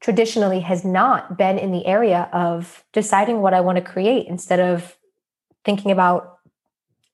traditionally 0.00 0.60
has 0.60 0.84
not 0.84 1.38
been 1.38 1.58
in 1.58 1.72
the 1.72 1.86
area 1.86 2.28
of 2.32 2.84
deciding 2.92 3.40
what 3.40 3.54
I 3.54 3.60
want 3.60 3.76
to 3.76 3.82
create 3.82 4.26
instead 4.26 4.60
of 4.60 4.96
thinking 5.64 5.90
about 5.90 6.38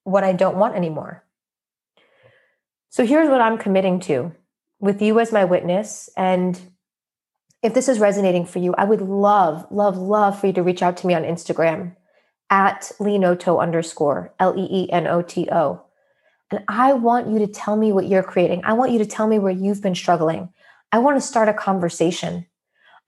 what 0.03 0.25
I 0.25 0.33
don't 0.33 0.57
want 0.57 0.75
anymore. 0.75 1.25
So 2.89 3.07
here's 3.07 3.29
what 3.29 3.41
I'm 3.41 3.59
committing 3.59 4.01
to 4.01 4.33
with 4.81 5.03
you 5.03 5.19
as 5.21 5.33
my 5.33 5.45
witness. 5.45 6.09
And 6.17 6.61
if 7.62 7.75
this 7.75 7.88
is 7.88 7.99
resonating 7.99 8.47
for 8.47 8.59
you, 8.59 8.75
I 8.77 8.85
would 8.85 9.01
love, 9.01 9.67
love, 9.71 9.97
love 9.97 10.38
for 10.38 10.47
you 10.47 10.53
to 10.55 10.62
reach 10.62 10.83
out 10.83 10.97
to 10.99 11.07
me 11.07 11.14
on 11.14 11.25
Instagram 11.25 11.97
at 12.51 12.93
Leenoto 12.99 13.61
underscore 13.61 14.33
L 14.38 14.55
E 14.57 14.69
E 14.71 14.93
N 14.93 15.07
O 15.07 15.23
T 15.23 15.49
O. 15.51 15.83
And 16.51 16.64
I 16.69 16.95
want 16.95 17.29
you 17.29 17.38
to 17.41 17.47
tell 17.47 17.77
me 17.77 17.93
what 17.93 18.09
you're 18.09 18.23
creating. 18.23 18.62
I 18.64 18.73
want 18.73 18.93
you 18.93 18.99
to 18.99 19.07
tell 19.07 19.27
me 19.27 19.38
where 19.38 19.53
you've 19.53 19.83
been 19.83 19.95
struggling. 19.95 20.49
I 20.93 20.99
want 20.99 21.17
to 21.19 21.27
start 21.27 21.49
a 21.49 21.55
conversation. 21.55 22.47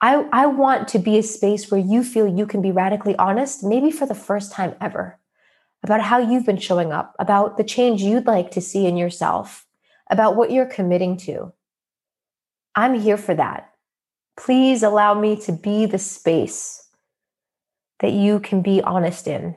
I, 0.03 0.27
I 0.33 0.47
want 0.47 0.89
to 0.89 0.99
be 0.99 1.19
a 1.19 1.23
space 1.23 1.71
where 1.71 1.81
you 1.81 2.03
feel 2.05 2.27
you 2.27 2.47
can 2.47 2.63
be 2.63 2.73
radically 2.73 3.17
honest, 3.17 3.63
maybe 3.63 3.91
for 3.91 4.07
the 4.07 4.15
first 4.15 4.53
time 4.53 4.75
ever, 4.81 5.19
about 5.83 6.03
how 6.03 6.19
you've 6.19 6.47
been 6.47 6.59
showing 6.59 6.93
up, 6.93 7.15
about 7.19 7.57
the 7.57 7.65
change 7.65 8.03
you'd 8.03 8.27
like 8.27 8.51
to 8.53 8.61
see 8.61 8.87
in 8.87 8.97
yourself, 8.97 9.67
about 10.11 10.37
what 10.37 10.51
you're 10.51 10.67
committing 10.67 11.17
to. 11.19 11.53
I'm 12.75 12.95
here 12.95 13.17
for 13.17 13.35
that. 13.35 13.73
Please 14.37 14.83
allow 14.83 15.15
me 15.15 15.37
to 15.43 15.53
be 15.53 15.87
the 15.87 15.99
space 15.99 16.89
that 18.01 18.13
you 18.13 18.41
can 18.41 18.63
be 18.63 18.81
honest 18.81 19.27
in. 19.27 19.57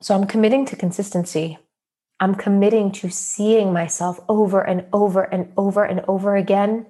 So 0.00 0.14
I'm 0.14 0.26
committing 0.26 0.64
to 0.66 0.76
consistency. 0.76 1.58
I'm 2.20 2.34
committing 2.34 2.90
to 2.92 3.10
seeing 3.10 3.72
myself 3.72 4.20
over 4.28 4.60
and 4.60 4.86
over 4.92 5.22
and 5.22 5.52
over 5.56 5.84
and 5.84 6.00
over 6.08 6.36
again, 6.36 6.86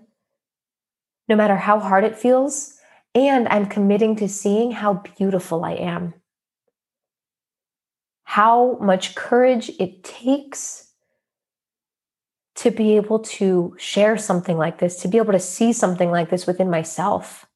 no 1.28 1.37
matter 1.37 1.56
how 1.56 1.78
hard 1.78 2.04
it 2.04 2.18
feels. 2.18 2.74
And 3.14 3.48
I'm 3.48 3.66
committing 3.66 4.16
to 4.16 4.28
seeing 4.28 4.70
how 4.70 5.02
beautiful 5.16 5.64
I 5.64 5.72
am, 5.72 6.14
how 8.24 8.78
much 8.80 9.14
courage 9.14 9.70
it 9.78 10.04
takes 10.04 10.88
to 12.58 12.72
be 12.72 12.96
able 12.96 13.20
to 13.20 13.72
share 13.78 14.18
something 14.18 14.58
like 14.58 14.78
this, 14.78 14.96
to 14.96 15.06
be 15.06 15.18
able 15.18 15.32
to 15.32 15.38
see 15.38 15.72
something 15.72 16.10
like 16.10 16.28
this 16.28 16.44
within 16.44 16.68
myself, 16.68 17.46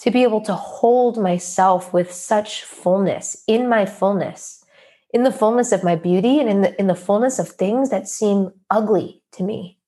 to 0.00 0.10
be 0.10 0.22
able 0.22 0.42
to 0.42 0.52
hold 0.52 1.16
myself 1.16 1.94
with 1.94 2.12
such 2.12 2.62
fullness 2.62 3.42
in 3.48 3.70
my 3.70 3.86
fullness, 3.86 4.66
in 5.14 5.22
the 5.22 5.32
fullness 5.32 5.72
of 5.72 5.82
my 5.82 5.96
beauty 5.96 6.40
and 6.40 6.50
in 6.50 6.60
the, 6.60 6.78
in 6.78 6.88
the 6.88 6.94
fullness 6.94 7.38
of 7.38 7.48
things 7.48 7.88
that 7.88 8.06
seem 8.06 8.50
ugly 8.68 9.22
to 9.32 9.42
me. 9.42 9.78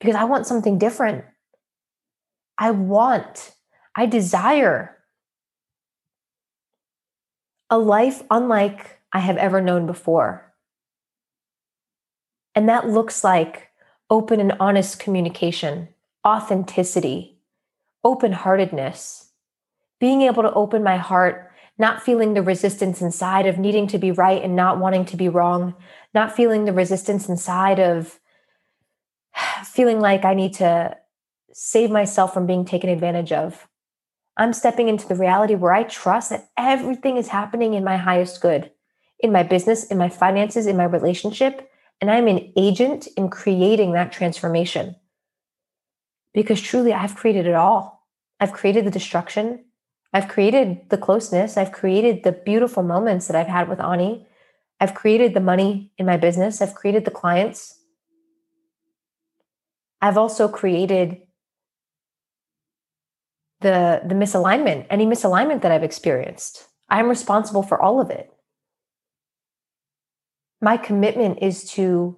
Because 0.00 0.14
I 0.14 0.24
want 0.24 0.46
something 0.46 0.78
different. 0.78 1.26
I 2.56 2.70
want, 2.70 3.54
I 3.94 4.06
desire 4.06 4.96
a 7.68 7.78
life 7.78 8.22
unlike 8.30 8.98
I 9.12 9.18
have 9.18 9.36
ever 9.36 9.60
known 9.60 9.86
before 9.86 10.49
and 12.54 12.68
that 12.68 12.88
looks 12.88 13.22
like 13.22 13.68
open 14.08 14.40
and 14.40 14.52
honest 14.58 14.98
communication, 14.98 15.88
authenticity, 16.26 17.38
open 18.02 18.32
heartedness, 18.32 19.30
being 20.00 20.22
able 20.22 20.42
to 20.42 20.52
open 20.54 20.82
my 20.82 20.96
heart, 20.96 21.52
not 21.78 22.02
feeling 22.02 22.34
the 22.34 22.42
resistance 22.42 23.00
inside 23.00 23.46
of 23.46 23.58
needing 23.58 23.86
to 23.86 23.98
be 23.98 24.10
right 24.10 24.42
and 24.42 24.56
not 24.56 24.78
wanting 24.78 25.04
to 25.04 25.16
be 25.16 25.28
wrong, 25.28 25.74
not 26.12 26.34
feeling 26.34 26.64
the 26.64 26.72
resistance 26.72 27.28
inside 27.28 27.78
of 27.78 28.18
feeling 29.64 30.00
like 30.00 30.24
I 30.24 30.34
need 30.34 30.54
to 30.54 30.96
save 31.52 31.90
myself 31.90 32.34
from 32.34 32.46
being 32.46 32.64
taken 32.64 32.90
advantage 32.90 33.32
of. 33.32 33.66
I'm 34.36 34.52
stepping 34.52 34.88
into 34.88 35.06
the 35.06 35.14
reality 35.14 35.54
where 35.54 35.72
I 35.72 35.82
trust 35.82 36.30
that 36.30 36.48
everything 36.56 37.16
is 37.16 37.28
happening 37.28 37.74
in 37.74 37.84
my 37.84 37.96
highest 37.96 38.40
good, 38.40 38.70
in 39.18 39.32
my 39.32 39.42
business, 39.42 39.84
in 39.84 39.98
my 39.98 40.08
finances, 40.08 40.66
in 40.66 40.76
my 40.76 40.84
relationship, 40.84 41.69
and 42.00 42.10
I'm 42.10 42.28
an 42.28 42.52
agent 42.56 43.08
in 43.16 43.28
creating 43.28 43.92
that 43.92 44.12
transformation. 44.12 44.96
Because 46.32 46.60
truly, 46.60 46.92
I've 46.92 47.16
created 47.16 47.46
it 47.46 47.54
all. 47.54 48.06
I've 48.38 48.52
created 48.52 48.86
the 48.86 48.90
destruction. 48.90 49.64
I've 50.12 50.28
created 50.28 50.88
the 50.88 50.96
closeness. 50.96 51.56
I've 51.56 51.72
created 51.72 52.22
the 52.24 52.32
beautiful 52.32 52.82
moments 52.82 53.26
that 53.26 53.36
I've 53.36 53.46
had 53.46 53.68
with 53.68 53.80
Ani. 53.80 54.26
I've 54.80 54.94
created 54.94 55.34
the 55.34 55.40
money 55.40 55.92
in 55.98 56.06
my 56.06 56.16
business. 56.16 56.62
I've 56.62 56.74
created 56.74 57.04
the 57.04 57.10
clients. 57.10 57.78
I've 60.00 60.16
also 60.16 60.48
created 60.48 61.18
the, 63.60 64.00
the 64.06 64.14
misalignment, 64.14 64.86
any 64.88 65.04
misalignment 65.04 65.60
that 65.60 65.72
I've 65.72 65.82
experienced. 65.82 66.66
I'm 66.88 67.08
responsible 67.08 67.62
for 67.62 67.80
all 67.80 68.00
of 68.00 68.08
it 68.08 68.32
my 70.60 70.76
commitment 70.76 71.38
is 71.40 71.64
to 71.72 72.16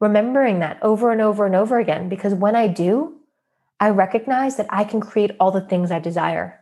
remembering 0.00 0.60
that 0.60 0.78
over 0.82 1.10
and 1.10 1.20
over 1.20 1.46
and 1.46 1.54
over 1.54 1.78
again 1.78 2.08
because 2.08 2.34
when 2.34 2.54
I 2.54 2.68
do, 2.68 3.16
I 3.80 3.90
recognize 3.90 4.56
that 4.56 4.66
I 4.70 4.84
can 4.84 5.00
create 5.00 5.32
all 5.40 5.50
the 5.50 5.60
things 5.60 5.90
I 5.90 5.98
desire 5.98 6.60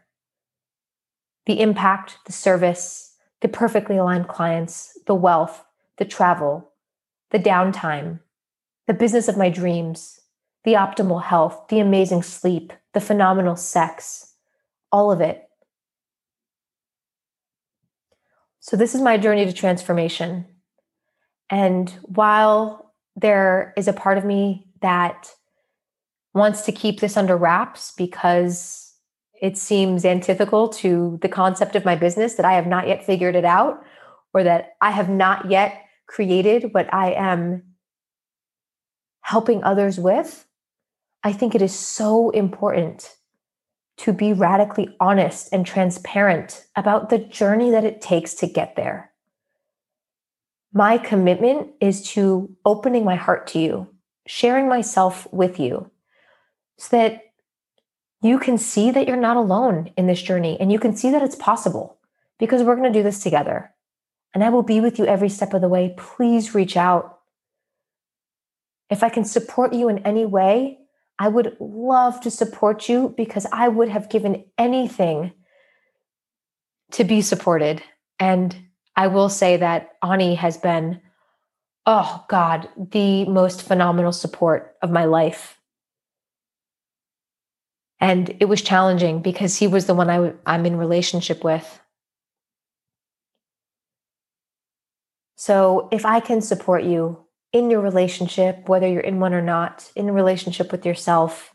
the 1.45 1.61
impact, 1.61 2.19
the 2.27 2.33
service, 2.33 3.17
the 3.41 3.49
perfectly 3.49 3.97
aligned 3.97 4.29
clients, 4.29 4.97
the 5.07 5.15
wealth, 5.15 5.65
the 5.99 6.05
travel, 6.05 6.71
the 7.33 7.39
downtime, 7.39 8.21
the 8.87 8.95
business 8.95 9.27
of 9.27 9.37
my 9.37 9.49
dreams, 9.49 10.21
the 10.65 10.75
optimal 10.75 11.21
health, 11.25 11.67
the 11.69 11.81
amazing 11.81 12.23
sleep, 12.23 12.73
the 12.95 13.01
phenomenal 13.01 13.57
sex, 13.57 14.35
all 14.93 15.11
of 15.11 15.21
it. 15.21 15.49
So, 18.61 18.77
this 18.77 18.95
is 18.95 19.01
my 19.01 19.19
journey 19.19 19.45
to 19.45 19.53
transformation. 19.53 20.47
And 21.51 21.91
while 22.03 22.93
there 23.17 23.75
is 23.77 23.89
a 23.89 23.93
part 23.93 24.19
of 24.19 24.25
me 24.25 24.67
that 24.81 25.31
wants 26.35 26.63
to 26.63 26.73
keep 26.73 27.01
this 27.01 27.17
under 27.17 27.37
wraps 27.37 27.93
because 27.97 28.95
it 29.41 29.59
seems 29.59 30.05
antithetical 30.05 30.69
to 30.69 31.19
the 31.21 31.29
concept 31.29 31.77
of 31.77 31.85
my 31.85 31.97
business 31.97 32.35
that 32.35 32.47
I 32.47 32.55
have 32.55 32.67
not 32.67 32.89
yet 32.89 33.05
figured 33.05 33.35
it 33.35 33.45
out 33.45 33.83
or 34.33 34.45
that 34.45 34.77
I 34.81 34.91
have 34.91 35.09
not 35.09 35.51
yet 35.51 35.83
created 36.07 36.73
what 36.73 36.93
I 36.93 37.13
am 37.13 37.63
helping 39.21 39.63
others 39.63 39.99
with, 39.99 40.47
I 41.23 41.33
think 41.33 41.55
it 41.55 41.63
is 41.63 41.75
so 41.75 42.31
important 42.31 43.17
to 43.99 44.13
be 44.13 44.33
radically 44.33 44.97
honest 45.01 45.49
and 45.53 45.65
transparent 45.65 46.67
about 46.77 47.11
the 47.11 47.19
journey 47.19 47.71
that 47.71 47.85
it 47.85 48.01
takes 48.01 48.35
to 48.35 48.47
get 48.47 48.75
there 48.75 49.12
my 50.73 50.99
commitment 50.99 51.71
is 51.81 52.03
to 52.13 52.55
opening 52.65 53.05
my 53.05 53.17
heart 53.17 53.47
to 53.49 53.59
you, 53.59 53.89
sharing 54.27 54.69
myself 54.69 55.27
with 55.33 55.61
you 55.61 55.91
so 56.79 56.97
that 56.97 57.21
you 58.23 58.39
can 58.39 58.57
see 58.57 58.91
that 58.91 59.07
you're 59.07 59.17
not 59.17 59.37
alone 59.37 59.93
in 59.97 60.07
this 60.07 60.23
journey 60.23 60.57
and 60.59 60.73
you 60.73 60.79
can 60.79 60.97
see 60.97 61.11
that 61.11 61.23
it's 61.23 61.35
possible 61.35 61.99
because 62.39 62.63
we're 62.63 62.77
going 62.77 62.91
to 62.91 62.99
do 62.99 63.03
this 63.03 63.23
together. 63.23 63.71
And 64.35 64.43
I 64.43 64.49
will 64.49 64.63
be 64.63 64.81
with 64.81 64.99
you 64.99 65.05
every 65.05 65.29
step 65.29 65.53
of 65.53 65.61
the 65.61 65.69
way. 65.69 65.95
Please 65.99 66.55
reach 66.55 66.77
out. 66.77 67.19
If 68.89 69.03
I 69.03 69.11
can 69.11 69.25
support 69.25 69.75
you 69.75 69.89
in 69.89 69.99
any 69.99 70.25
way, 70.25 70.79
I 71.19 71.29
would 71.29 71.57
love 71.61 72.21
to 72.23 72.31
support 72.31 72.89
you 72.89 73.15
because 73.17 73.47
I 73.53 73.69
would 73.69 73.89
have 73.89 74.09
given 74.09 74.45
anything 74.57 75.33
to 76.93 77.05
be 77.05 77.21
supported. 77.21 77.83
And 78.19 78.57
I 78.97 79.07
will 79.07 79.29
say 79.29 79.57
that 79.57 79.93
Ani 80.03 80.35
has 80.35 80.57
been, 80.57 81.01
oh 81.87 82.25
God, 82.29 82.69
the 82.77 83.25
most 83.25 83.63
phenomenal 83.63 84.13
support 84.13 84.77
of 84.83 84.91
my 84.91 85.05
life. 85.05 85.59
And 88.01 88.37
it 88.41 88.47
was 88.47 88.63
challenging 88.63 89.23
because 89.23 89.57
he 89.57 89.69
was 89.69 89.87
the 89.87 89.95
one 89.95 90.11
i 90.11 90.17
w- 90.17 90.39
I'm 90.45 90.67
in 90.67 90.77
relationship 90.77 91.45
with. 91.45 91.81
So 95.37 95.89
if 95.91 96.05
I 96.05 96.21
can 96.21 96.41
support 96.41 96.85
you 96.85 97.25
in 97.53 97.71
your 97.71 97.81
relationship, 97.81 98.69
whether 98.69 98.89
you're 98.89 99.01
in 99.01 99.21
one 99.21 99.35
or 99.35 99.43
not, 99.43 99.91
in 99.95 100.11
relationship 100.11 100.73
with 100.73 100.87
yourself, 100.87 101.55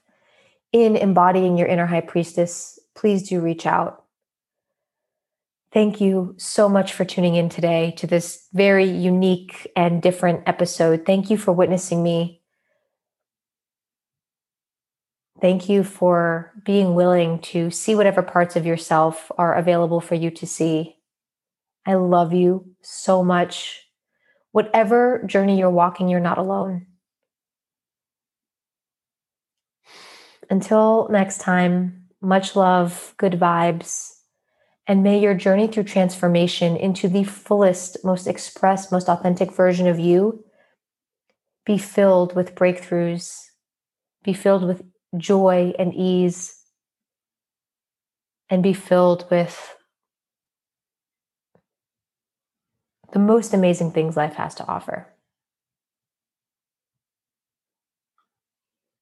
in 0.71 0.95
embodying 0.95 1.58
your 1.58 1.67
inner 1.67 1.86
high 1.86 2.02
priestess, 2.02 2.80
please 2.95 3.30
do 3.30 3.39
reach 3.41 3.65
out. 3.65 4.04
Thank 5.74 6.00
you 6.00 6.34
so 6.38 6.70
much 6.70 6.94
for 6.94 7.04
tuning 7.04 7.36
in 7.36 7.50
today 7.50 7.94
to 7.98 8.08
this 8.08 8.48
very 8.54 8.90
unique 8.90 9.70
and 9.76 10.02
different 10.02 10.44
episode. 10.48 11.06
Thank 11.06 11.30
you 11.30 11.38
for 11.38 11.52
witnessing 11.52 12.02
me. 12.02 12.42
Thank 15.42 15.70
you 15.70 15.84
for 15.84 16.54
being 16.64 16.96
willing 16.96 17.40
to 17.40 17.70
see 17.70 17.96
whatever 17.96 18.24
parts 18.24 18.56
of 18.56 18.66
yourself 18.66 19.32
are 19.38 19.54
available 19.54 20.00
for 20.00 20.16
you 20.16 20.32
to 20.32 20.48
see. 20.48 20.96
I 21.86 21.94
love 21.96 22.34
you 22.34 22.72
so 22.82 23.24
much. 23.24 23.84
Whatever 24.54 25.24
journey 25.28 25.60
you're 25.60 25.70
walking, 25.70 26.08
you're 26.08 26.20
not 26.20 26.38
alone. 26.38 26.88
Until 30.50 31.08
next 31.12 31.40
time, 31.40 32.08
much 32.22 32.56
love, 32.56 33.14
good 33.18 33.34
vibes, 33.34 34.17
and 34.88 35.04
may 35.04 35.19
your 35.19 35.34
journey 35.34 35.67
through 35.67 35.84
transformation 35.84 36.78
into 36.78 37.10
the 37.10 37.26
fullest, 37.26 38.04
most 38.06 38.26
expressed, 38.26 38.91
most 38.91 39.10
authentic 39.10 39.52
version 39.52 39.88
of 39.88 40.00
you 40.00 40.43
be 41.65 41.78
filled 41.78 42.34
with 42.34 42.56
breakthroughs, 42.56 43.41
be 44.23 44.32
filled 44.32 44.65
with 44.65 44.82
joy 45.17 45.73
and 45.78 45.93
ease, 45.93 46.63
and 48.50 48.63
be 48.63 48.71
filled 48.71 49.30
with 49.30 49.76
the 53.12 53.19
most 53.19 53.54
amazing 53.54 53.91
things 53.91 54.15
life 54.15 54.36
has 54.36 54.56
to 54.56 54.65
offer. 54.65 55.13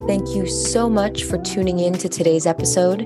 Thank 0.06 0.36
you 0.36 0.46
so 0.46 0.88
much 0.88 1.24
for 1.24 1.36
tuning 1.38 1.80
in 1.80 1.94
to 1.94 2.08
today's 2.08 2.46
episode. 2.46 3.00